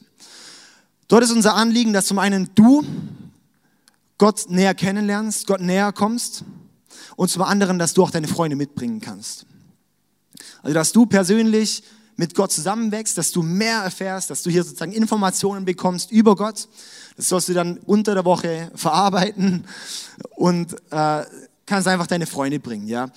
[1.07, 2.85] Dort ist unser Anliegen, dass zum einen du
[4.19, 6.43] Gott näher kennenlernst, Gott näher kommst
[7.15, 9.45] und zum anderen, dass du auch deine Freunde mitbringen kannst.
[10.61, 11.83] Also, dass du persönlich
[12.19, 16.67] mit Gott zusammenwächst, dass du mehr erfährst, dass du hier sozusagen Informationen bekommst über Gott.
[17.15, 19.65] Das sollst du dann unter der Woche verarbeiten
[20.35, 21.23] und äh,
[21.65, 22.87] kannst einfach deine Freunde bringen.
[22.87, 23.09] Ja?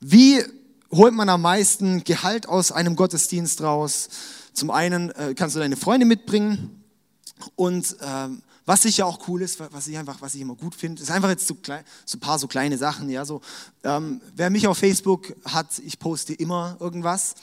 [0.00, 0.42] Wie
[0.90, 4.08] holt man am meisten Gehalt aus einem Gottesdienst raus?
[4.54, 6.82] Zum einen äh, kannst du deine Freunde mitbringen
[7.54, 11.02] und ähm, was sicher auch cool ist, was ich einfach, was ich immer gut finde,
[11.02, 13.08] ist einfach jetzt so, klein, so ein paar so kleine Sachen.
[13.10, 13.40] Ja, so,
[13.82, 17.34] ähm, wer mich auf Facebook hat, ich poste immer irgendwas.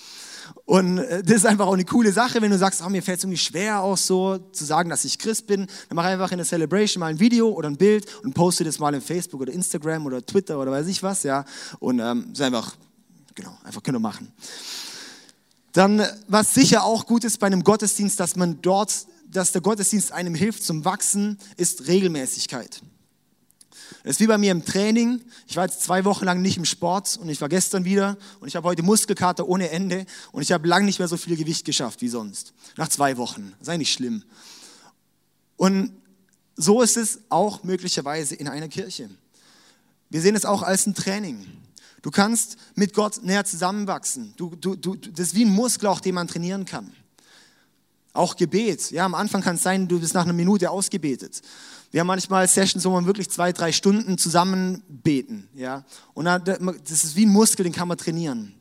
[0.65, 3.17] Und äh, das ist einfach auch eine coole Sache, wenn du sagst, oh, mir fällt
[3.17, 6.37] es irgendwie schwer auch so zu sagen, dass ich Christ bin, dann mach einfach in
[6.37, 9.51] der Celebration mal ein Video oder ein Bild und poste das mal in Facebook oder
[9.51, 11.43] Instagram oder Twitter oder weiß ich was, ja.
[11.79, 12.75] Und ähm, ist einfach,
[13.35, 14.31] genau, einfach können wir machen.
[15.73, 20.11] Dann, was sicher auch gut ist bei einem Gottesdienst, dass man dort dass der Gottesdienst
[20.11, 22.81] einem hilft zum Wachsen, ist Regelmäßigkeit.
[24.03, 25.21] Das ist wie bei mir im Training.
[25.47, 28.47] Ich war jetzt zwei Wochen lang nicht im Sport und ich war gestern wieder und
[28.47, 31.65] ich habe heute Muskelkater ohne Ende und ich habe lang nicht mehr so viel Gewicht
[31.65, 32.53] geschafft wie sonst.
[32.77, 33.53] Nach zwei Wochen.
[33.61, 34.23] Sei nicht schlimm.
[35.57, 35.91] Und
[36.55, 39.09] so ist es auch möglicherweise in einer Kirche.
[40.09, 41.45] Wir sehen es auch als ein Training.
[42.01, 44.33] Du kannst mit Gott näher zusammenwachsen.
[44.37, 46.93] Du, du, du, das ist wie ein Muskel, auch den man trainieren kann.
[48.19, 48.91] Auch Gebet.
[48.91, 51.41] Ja, am Anfang kann es sein, du bist nach einer Minute ausgebetet.
[51.89, 55.47] Wir haben manchmal Sessions, wo man wirklich zwei, drei Stunden zusammen beten.
[55.55, 58.53] Ja, und das ist wie ein Muskel, den kann man trainieren.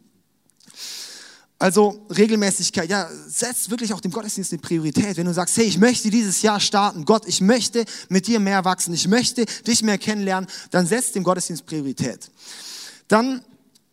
[1.59, 5.17] Also Regelmäßigkeit, ja, setzt wirklich auch dem Gottesdienst eine Priorität.
[5.17, 8.65] Wenn du sagst, hey, ich möchte dieses Jahr starten, Gott, ich möchte mit dir mehr
[8.65, 12.31] wachsen, ich möchte dich mehr kennenlernen, dann setzt dem Gottesdienst Priorität.
[13.09, 13.43] Dann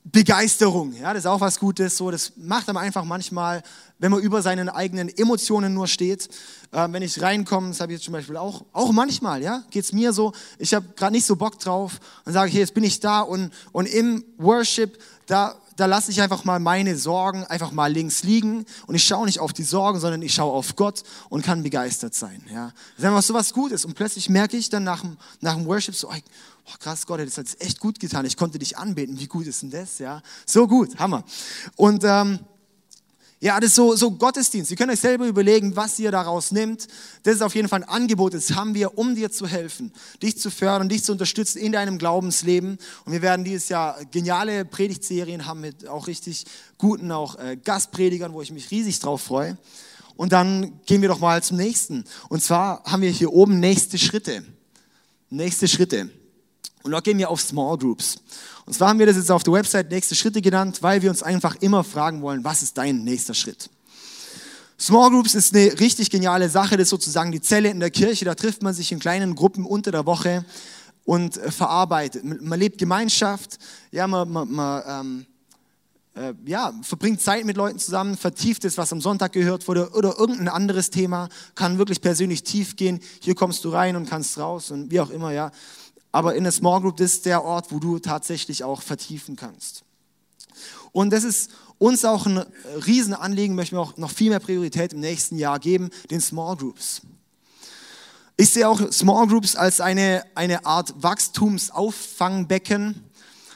[0.03, 1.97] Begeisterung, ja, das ist auch was Gutes.
[1.97, 3.63] So, das macht aber einfach manchmal,
[3.99, 6.27] wenn man über seinen eigenen Emotionen nur steht.
[6.71, 9.93] Äh, wenn ich reinkomme, das habe ich jetzt zum Beispiel auch, auch manchmal, ja, geht's
[9.93, 10.33] mir so.
[10.57, 13.51] Ich habe gerade nicht so Bock drauf und sage, hey, jetzt bin ich da und
[13.71, 18.65] und im Worship da da lasse ich einfach mal meine Sorgen einfach mal links liegen
[18.87, 22.13] und ich schaue nicht auf die Sorgen, sondern ich schaue auf Gott und kann begeistert
[22.13, 22.41] sein.
[22.51, 25.55] Ja, das ist einfach so was Gutes und plötzlich merke ich dann nach dem, nach
[25.55, 28.25] dem Worship so, oh, krass Gott, das hat es echt gut getan.
[28.25, 29.19] Ich konnte dich anbeten.
[29.19, 29.99] Wie gut ist denn das?
[29.99, 31.23] Ja, so gut, Hammer.
[31.75, 32.39] Und ähm,
[33.41, 34.71] ja, das ist so, so Gottesdienst.
[34.71, 36.87] Ihr könnt euch selber überlegen, was ihr daraus nimmt.
[37.23, 39.91] Das ist auf jeden Fall ein Angebot, das haben wir, um dir zu helfen,
[40.23, 42.77] dich zu fördern, dich zu unterstützen in deinem Glaubensleben.
[43.03, 46.45] Und wir werden dieses Jahr geniale Predigtserien haben mit auch richtig
[46.77, 49.57] guten auch äh, Gastpredigern, wo ich mich riesig drauf freue.
[50.15, 52.05] Und dann gehen wir doch mal zum nächsten.
[52.29, 54.45] Und zwar haben wir hier oben nächste Schritte.
[55.29, 56.09] Nächste Schritte.
[56.83, 58.17] Und dort gehen wir auf Small Groups.
[58.65, 61.21] Und zwar haben wir das jetzt auf der Website nächste Schritte genannt, weil wir uns
[61.21, 63.69] einfach immer fragen wollen, was ist dein nächster Schritt?
[64.79, 68.25] Small Groups ist eine richtig geniale Sache, das ist sozusagen die Zelle in der Kirche,
[68.25, 70.43] da trifft man sich in kleinen Gruppen unter der Woche
[71.05, 72.23] und äh, verarbeitet.
[72.23, 73.57] Man lebt Gemeinschaft,
[73.91, 75.25] ja, man, man, man ähm,
[76.15, 80.17] äh, ja, verbringt Zeit mit Leuten zusammen, vertieft es, was am Sonntag gehört wurde oder
[80.17, 82.99] irgendein anderes Thema, kann wirklich persönlich tief gehen.
[83.21, 85.51] Hier kommst du rein und kannst raus und wie auch immer, ja.
[86.15, 89.83] Aber in der Small Group ist der Ort, wo du tatsächlich auch vertiefen kannst.
[90.93, 92.45] Und das ist uns auch ein
[92.87, 97.01] Riesenanliegen, möchten wir auch noch viel mehr Priorität im nächsten Jahr geben, den Small Groups.
[98.37, 103.03] Ich sehe auch Small Groups als eine, eine Art Wachstumsauffangbecken.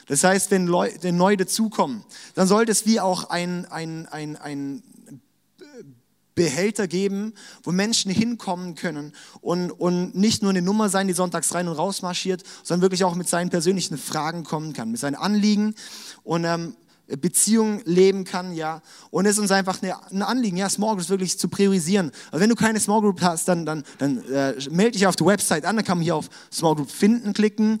[0.06, 4.82] Das heißt, wenn Leute neu dazukommen, dann sollte es wie auch ein, ein, ein, ein
[6.40, 11.54] Behälter geben, wo Menschen hinkommen können und, und nicht nur eine Nummer sein, die sonntags
[11.54, 15.16] rein und raus marschiert, sondern wirklich auch mit seinen persönlichen Fragen kommen kann, mit seinen
[15.16, 15.74] Anliegen
[16.24, 16.76] und ähm,
[17.20, 18.80] Beziehung leben kann, ja.
[19.10, 22.10] Und es ist uns einfach eine, ein Anliegen, ja, Small Groups wirklich zu priorisieren.
[22.30, 25.26] Also wenn du keine Small Group hast, dann, dann, dann äh, melde dich auf der
[25.26, 27.80] Website an, dann kann man hier auf Small Group finden klicken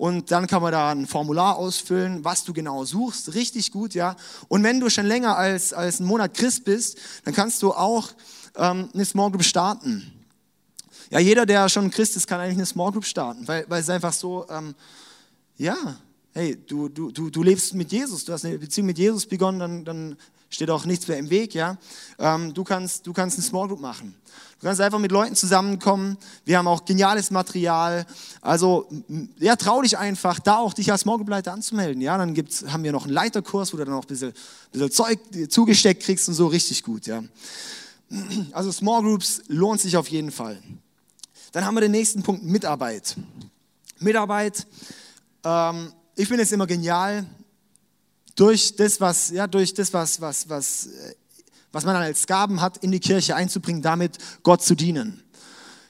[0.00, 3.34] und dann kann man da ein Formular ausfüllen, was du genau suchst.
[3.34, 4.16] Richtig gut, ja.
[4.48, 8.08] Und wenn du schon länger als, als einen Monat Christ bist, dann kannst du auch
[8.56, 10.10] ähm, eine Small Group starten.
[11.10, 13.90] Ja, jeder, der schon Christ ist, kann eigentlich eine Small Group starten, weil, weil es
[13.90, 14.74] einfach so, ähm,
[15.58, 15.76] ja,
[16.32, 19.58] hey, du, du, du, du lebst mit Jesus, du hast eine Beziehung mit Jesus begonnen,
[19.58, 20.16] dann, dann
[20.50, 21.78] steht auch nichts mehr im Weg, ja.
[22.18, 24.14] Ähm, du, kannst, du kannst eine Small Group machen.
[24.58, 26.18] Du kannst einfach mit Leuten zusammenkommen.
[26.44, 28.04] Wir haben auch geniales Material.
[28.42, 28.88] Also,
[29.38, 32.18] ja, trau dich einfach, da auch dich als Small Group Leiter anzumelden, ja.
[32.18, 34.90] Dann gibt's, haben wir noch einen Leiterkurs, wo du dann auch ein bisschen, ein bisschen
[34.90, 37.22] Zeug zugesteckt kriegst und so, richtig gut, ja.
[38.52, 40.60] Also, Small Groups lohnt sich auf jeden Fall.
[41.52, 43.16] Dann haben wir den nächsten Punkt, Mitarbeit.
[43.98, 44.66] Mitarbeit,
[45.44, 47.24] ähm, ich finde es immer genial,
[48.40, 51.14] durch das, was, ja, durch das, was, was, was, äh,
[51.72, 55.22] was man als Gaben hat, in die Kirche einzubringen, damit Gott zu dienen.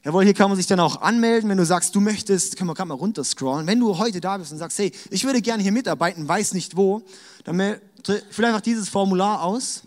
[0.02, 2.74] Jawohl, hier kann man sich dann auch anmelden, wenn du sagst, du möchtest, können wir
[2.74, 3.68] gerade mal runterscrollen.
[3.68, 6.76] Wenn du heute da bist und sagst, hey, ich würde gerne hier mitarbeiten, weiß nicht
[6.76, 7.02] wo,
[7.44, 7.76] dann
[8.30, 9.82] füll einfach dieses Formular aus.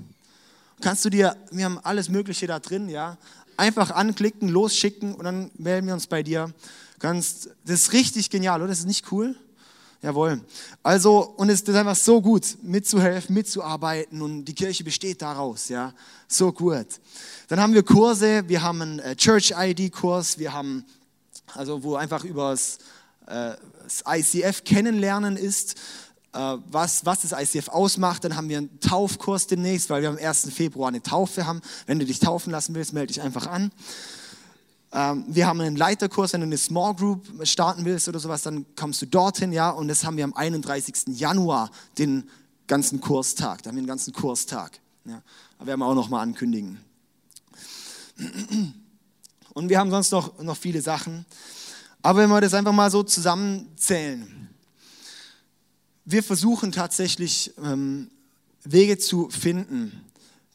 [0.79, 3.17] Kannst du dir, wir haben alles Mögliche da drin, ja,
[3.57, 6.53] einfach anklicken, losschicken und dann melden wir uns bei dir.
[6.99, 8.69] Kannst, das ist richtig genial, oder?
[8.69, 9.35] Das ist nicht cool?
[10.03, 10.41] Jawohl.
[10.83, 15.93] Also, und es ist einfach so gut, mitzuhelfen, mitzuarbeiten und die Kirche besteht daraus, ja.
[16.27, 16.87] So gut.
[17.47, 20.83] Dann haben wir Kurse, wir haben einen äh, Church-ID-Kurs, wir haben,
[21.53, 22.79] also wo einfach über das,
[23.27, 25.75] äh, das ICF kennenlernen ist,
[26.33, 28.25] äh, was, was das ICF ausmacht.
[28.25, 30.49] Dann haben wir einen Taufkurs demnächst, weil wir am 1.
[30.53, 31.61] Februar eine Taufe haben.
[31.85, 33.71] Wenn du dich taufen lassen willst, melde dich einfach an.
[34.93, 38.65] Ähm, wir haben einen Leiterkurs, wenn du eine Small Group starten willst oder sowas, dann
[38.75, 41.17] kommst du dorthin, ja, und das haben wir am 31.
[41.17, 42.29] Januar, den
[42.67, 44.79] ganzen Kurstag, da haben wir einen ganzen Kurstag.
[45.05, 45.21] Ja.
[45.57, 46.79] Aber werden wir auch nochmal ankündigen.
[49.53, 51.25] Und wir haben sonst noch, noch viele Sachen.
[52.03, 54.49] Aber wenn wir das einfach mal so zusammenzählen,
[56.05, 58.09] wir versuchen tatsächlich ähm,
[58.63, 60.03] Wege zu finden,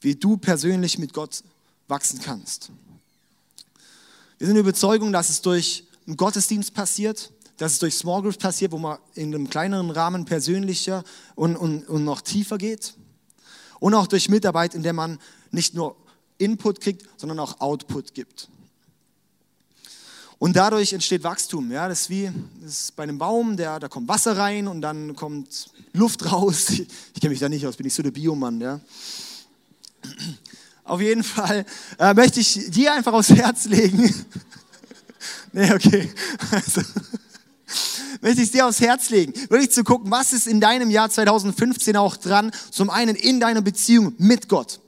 [0.01, 1.43] wie du persönlich mit Gott
[1.89, 2.71] wachsen kannst.
[4.39, 8.37] Wir sind der Überzeugung, dass es durch einen Gottesdienst passiert, dass es durch Small Groups
[8.37, 11.03] passiert, wo man in einem kleineren Rahmen persönlicher
[11.35, 12.95] und, und, und noch tiefer geht.
[13.81, 15.19] Und auch durch Mitarbeit, in der man
[15.51, 15.97] nicht nur
[16.39, 18.49] Input kriegt, sondern auch Output gibt.
[20.39, 21.73] Und dadurch entsteht Wachstum.
[21.73, 24.83] Ja, das ist wie das ist bei einem Baum, der, da kommt Wasser rein und
[24.83, 26.71] dann kommt Luft raus.
[26.71, 26.81] Ich,
[27.15, 28.61] ich kenne mich da nicht aus, bin ich so der Biomann.
[28.61, 28.81] Ja.
[30.89, 31.67] Auf jeden Fall
[31.99, 34.15] äh, möchte ich dir einfach aufs Herz legen.
[35.53, 36.11] nee, okay.
[36.51, 36.81] Also,
[38.23, 41.95] möchte ich dir aufs Herz legen, wirklich zu gucken, was ist in deinem Jahr 2015
[41.99, 44.81] auch dran, zum einen in deiner Beziehung mit Gott.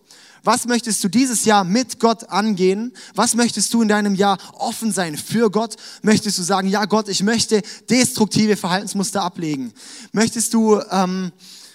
[0.43, 2.95] Was möchtest du dieses Jahr mit Gott angehen?
[3.15, 5.77] Was möchtest du in deinem Jahr offen sein für Gott?
[6.01, 7.61] Möchtest du sagen, ja Gott, ich möchte
[7.91, 9.75] destruktive Verhaltensmuster ablegen?
[10.13, 11.31] Möchtest du ähm,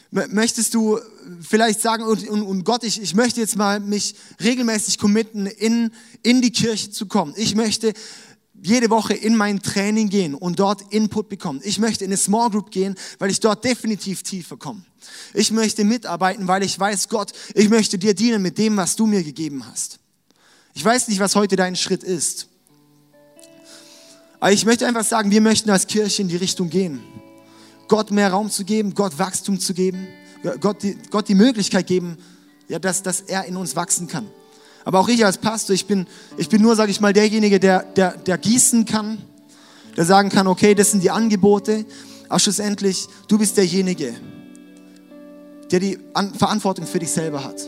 [0.09, 0.99] möchtest du
[1.41, 5.91] vielleicht sagen, und, und, Gott, ich, ich möchte jetzt mal mich regelmäßig committen, in,
[6.23, 7.33] in die Kirche zu kommen.
[7.37, 7.93] Ich möchte
[8.61, 11.61] jede Woche in mein Training gehen und dort Input bekommen.
[11.63, 14.83] Ich möchte in eine Small Group gehen, weil ich dort definitiv tiefer komme.
[15.33, 19.05] Ich möchte mitarbeiten, weil ich weiß, Gott, ich möchte dir dienen mit dem, was du
[19.05, 19.99] mir gegeben hast.
[20.73, 22.47] Ich weiß nicht, was heute dein Schritt ist.
[24.39, 27.01] Aber ich möchte einfach sagen, wir möchten als Kirche in die Richtung gehen.
[27.87, 30.07] Gott mehr Raum zu geben, Gott Wachstum zu geben,
[30.59, 32.17] Gott die, Gott die Möglichkeit geben,
[32.67, 34.27] ja, dass, dass er in uns wachsen kann.
[34.83, 36.05] Aber auch ich als Pastor, ich bin,
[36.37, 39.17] ich bin nur, sage ich mal, derjenige, der, der, der gießen kann,
[39.97, 41.85] der sagen kann, okay, das sind die Angebote,
[42.29, 44.13] aber schlussendlich, du bist derjenige,
[45.71, 45.97] der die
[46.37, 47.59] Verantwortung für dich selber hat.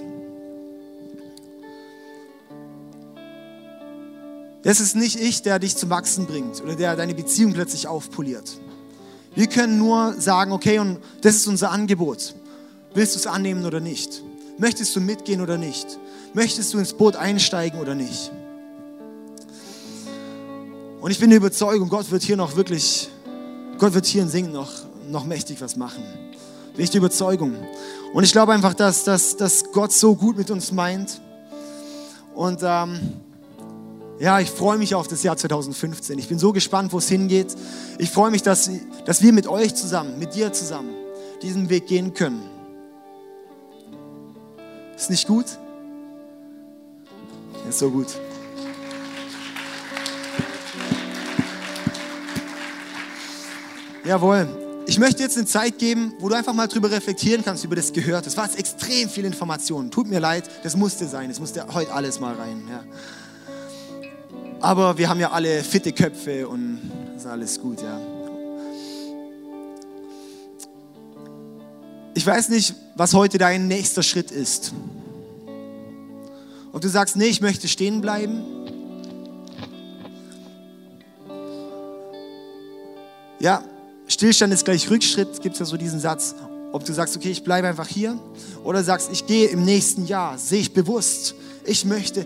[4.64, 8.60] Das ist nicht ich, der dich zum Wachsen bringt oder der deine Beziehung plötzlich aufpoliert.
[9.34, 12.36] Wir können nur sagen, okay, und das ist unser Angebot.
[12.98, 14.24] Willst du es annehmen oder nicht?
[14.58, 16.00] Möchtest du mitgehen oder nicht?
[16.34, 18.32] Möchtest du ins Boot einsteigen oder nicht?
[21.00, 23.08] Und ich bin der Überzeugung, Gott wird hier noch wirklich,
[23.78, 24.72] Gott wird hier in Singen noch,
[25.08, 26.04] noch mächtig was machen.
[26.74, 27.54] Bin ich die Überzeugung.
[28.16, 31.22] Und ich glaube einfach, dass, dass, dass Gott so gut mit uns meint.
[32.34, 33.00] Und ähm,
[34.18, 36.18] ja, ich freue mich auf das Jahr 2015.
[36.18, 37.56] Ich bin so gespannt, wo es hingeht.
[38.00, 38.72] Ich freue mich, dass,
[39.06, 40.96] dass wir mit euch zusammen, mit dir zusammen,
[41.44, 42.57] diesen Weg gehen können.
[44.98, 45.46] Ist nicht gut?
[47.70, 48.08] Ist so gut.
[54.04, 54.48] Jawohl.
[54.88, 57.94] Ich möchte jetzt eine Zeit geben, wo du einfach mal drüber reflektieren kannst, über das
[57.94, 58.26] gehört.
[58.26, 59.92] Das war jetzt extrem viel Information.
[59.92, 61.30] Tut mir leid, das musste sein.
[61.30, 62.64] Das musste heute alles mal rein.
[62.68, 62.84] Ja.
[64.62, 66.80] Aber wir haben ja alle fitte Köpfe und
[67.16, 68.17] ist alles gut, ja.
[72.18, 74.74] Ich weiß nicht, was heute dein nächster Schritt ist.
[76.74, 78.44] Ob du sagst, nee, ich möchte stehen bleiben.
[83.40, 83.64] Ja,
[84.08, 86.34] Stillstand ist gleich Rückschritt, gibt es ja so diesen Satz.
[86.72, 88.18] Ob du sagst, okay, ich bleibe einfach hier,
[88.64, 92.26] oder sagst, ich gehe im nächsten Jahr, sehe ich bewusst, ich möchte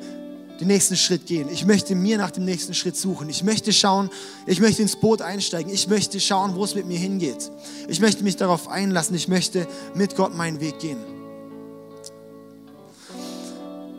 [0.62, 1.50] den nächsten Schritt gehen.
[1.52, 3.28] Ich möchte mir nach dem nächsten Schritt suchen.
[3.30, 4.10] Ich möchte schauen,
[4.46, 5.74] ich möchte ins Boot einsteigen.
[5.74, 7.52] Ich möchte schauen, wo es mit mir hingeht.
[7.88, 9.16] Ich möchte mich darauf einlassen.
[9.16, 11.00] Ich möchte mit Gott meinen Weg gehen.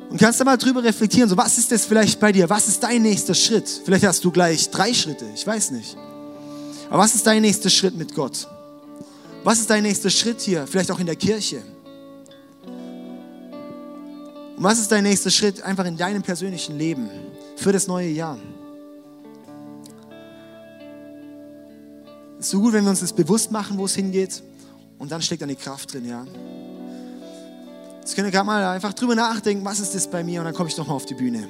[0.09, 2.49] Und kannst du mal drüber reflektieren, so was ist das vielleicht bei dir?
[2.49, 3.81] Was ist dein nächster Schritt?
[3.85, 5.97] Vielleicht hast du gleich drei Schritte, ich weiß nicht.
[6.91, 8.47] Aber was ist dein nächster Schritt mit Gott?
[9.43, 10.67] Was ist dein nächster Schritt hier?
[10.67, 11.63] Vielleicht auch in der Kirche.
[14.63, 17.11] Und was ist dein nächster Schritt einfach in deinem persönlichen Leben
[17.57, 18.39] für das neue Jahr?
[22.39, 24.41] Es ist so gut, wenn wir uns das bewusst machen, wo es hingeht
[24.99, 26.25] und dann steckt eine Kraft drin, ja.
[28.03, 30.55] Jetzt könnt ihr gerade mal einfach drüber nachdenken, was ist das bei mir und dann
[30.55, 31.49] komme ich nochmal auf die Bühne.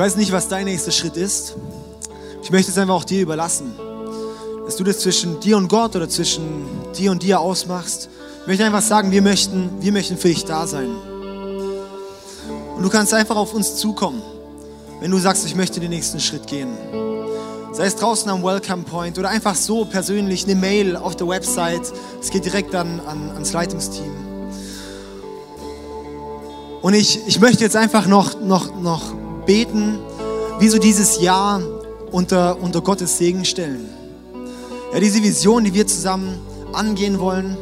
[0.00, 1.56] Weiß nicht, was dein nächster Schritt ist.
[2.42, 3.74] Ich möchte es einfach auch dir überlassen.
[4.64, 6.42] Dass du das zwischen dir und Gott oder zwischen
[6.96, 8.08] dir und dir ausmachst.
[8.40, 10.88] Ich möchte einfach sagen, wir möchten, wir möchten für dich da sein.
[12.74, 14.22] Und du kannst einfach auf uns zukommen,
[15.00, 16.70] wenn du sagst, ich möchte den nächsten Schritt gehen.
[17.74, 21.92] Sei es draußen am Welcome Point oder einfach so persönlich eine Mail auf der Website.
[22.22, 24.10] Es geht direkt an, an, ans Leitungsteam.
[26.80, 29.19] Und ich, ich möchte jetzt einfach noch, noch, noch
[29.50, 29.98] beten,
[30.60, 31.60] wie so dieses Jahr
[32.12, 33.84] unter, unter Gottes Segen stellen.
[34.92, 36.38] Ja, diese Vision, die wir zusammen
[36.72, 37.56] angehen wollen,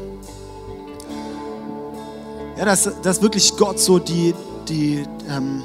[2.58, 4.34] ja, dass, dass wirklich Gott so die,
[4.68, 5.62] die ähm,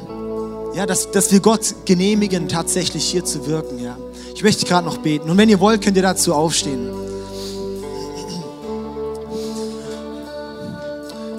[0.73, 3.83] ja, dass, dass wir Gott genehmigen, tatsächlich hier zu wirken.
[3.83, 3.97] Ja.
[4.33, 5.29] Ich möchte gerade noch beten.
[5.29, 6.89] Und wenn ihr wollt, könnt ihr dazu aufstehen.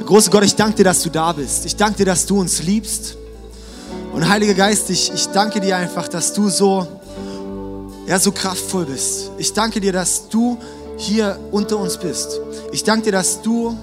[0.05, 1.65] Große Gott, ich danke dir, dass du da bist.
[1.65, 3.17] Ich danke dir, dass du uns liebst.
[4.15, 6.87] Und Heiliger Geist, ich, ich danke dir einfach, dass du so,
[8.07, 9.33] ja, so kraftvoll bist.
[9.39, 10.57] Ich danke dir, dass du
[10.97, 12.41] hier unter uns bist.
[12.71, 13.77] Ich danke dir, dass du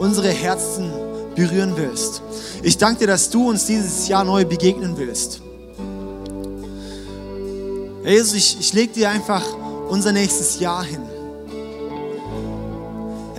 [0.00, 0.90] unsere Herzen
[1.36, 2.20] berühren willst.
[2.64, 5.40] Ich danke dir, dass du uns dieses Jahr neu begegnen willst.
[8.02, 9.44] Herr Jesus, ich, ich lege dir einfach
[9.88, 11.02] unser nächstes Jahr hin.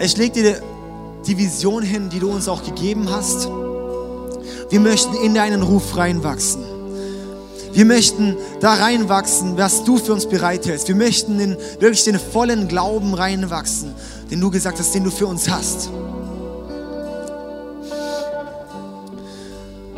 [0.02, 0.62] Ich lege dir
[1.28, 3.50] die Vision hin, die du uns auch gegeben hast.
[4.72, 6.64] Wir möchten in deinen Ruf reinwachsen.
[7.74, 10.88] Wir möchten da reinwachsen, was du für uns bereithältst.
[10.88, 13.94] Wir möchten in wirklich den vollen Glauben reinwachsen,
[14.32, 15.90] den du gesagt hast, den du für uns hast.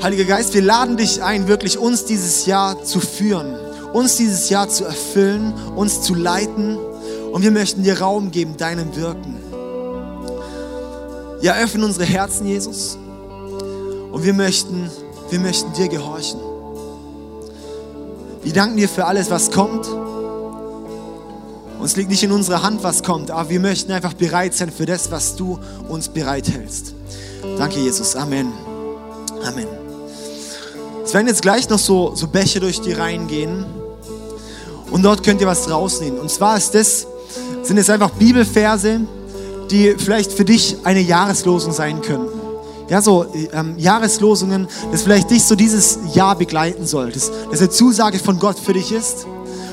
[0.01, 3.55] Heiliger Geist, wir laden dich ein, wirklich uns dieses Jahr zu führen,
[3.93, 6.79] uns dieses Jahr zu erfüllen, uns zu leiten
[7.31, 9.37] und wir möchten dir Raum geben, deinem Wirken.
[11.41, 12.97] Ja, öffne unsere Herzen, Jesus.
[14.13, 14.91] Und wir möchten,
[15.31, 16.39] wir möchten dir gehorchen.
[18.43, 19.87] Wir danken dir für alles, was kommt.
[21.79, 24.85] Uns liegt nicht in unserer Hand, was kommt, aber wir möchten einfach bereit sein für
[24.85, 25.57] das, was du
[25.89, 26.93] uns bereithältst.
[27.57, 28.15] Danke, Jesus.
[28.15, 28.53] Amen.
[29.43, 29.67] Amen.
[31.03, 33.65] Es werden jetzt gleich noch so, so Bäche durch die Reihen gehen.
[34.91, 36.19] Und dort könnt ihr was rausnehmen.
[36.19, 37.07] Und zwar ist das,
[37.63, 39.01] sind es einfach Bibelverse,
[39.71, 42.42] die vielleicht für dich eine Jahreslosung sein könnten.
[42.93, 47.71] Ja, so ähm, Jahreslosungen, das vielleicht dich so dieses Jahr begleiten soll, das, das eine
[47.71, 49.25] Zusage von Gott für dich ist.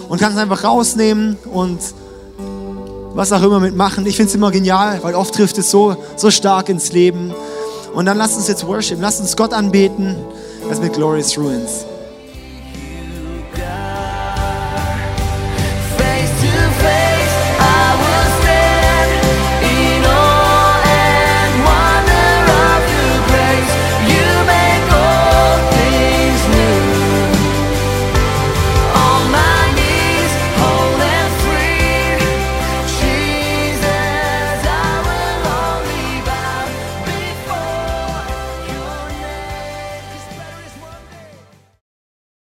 [0.08, 1.80] Und kannst einfach rausnehmen und
[3.12, 4.06] was auch immer mitmachen.
[4.06, 7.34] Ich finde es immer genial, weil oft trifft es so, so stark ins Leben.
[7.92, 10.16] Und dann lass uns jetzt worship, lass uns Gott anbeten,
[10.70, 11.84] das mit Glorious Ruins.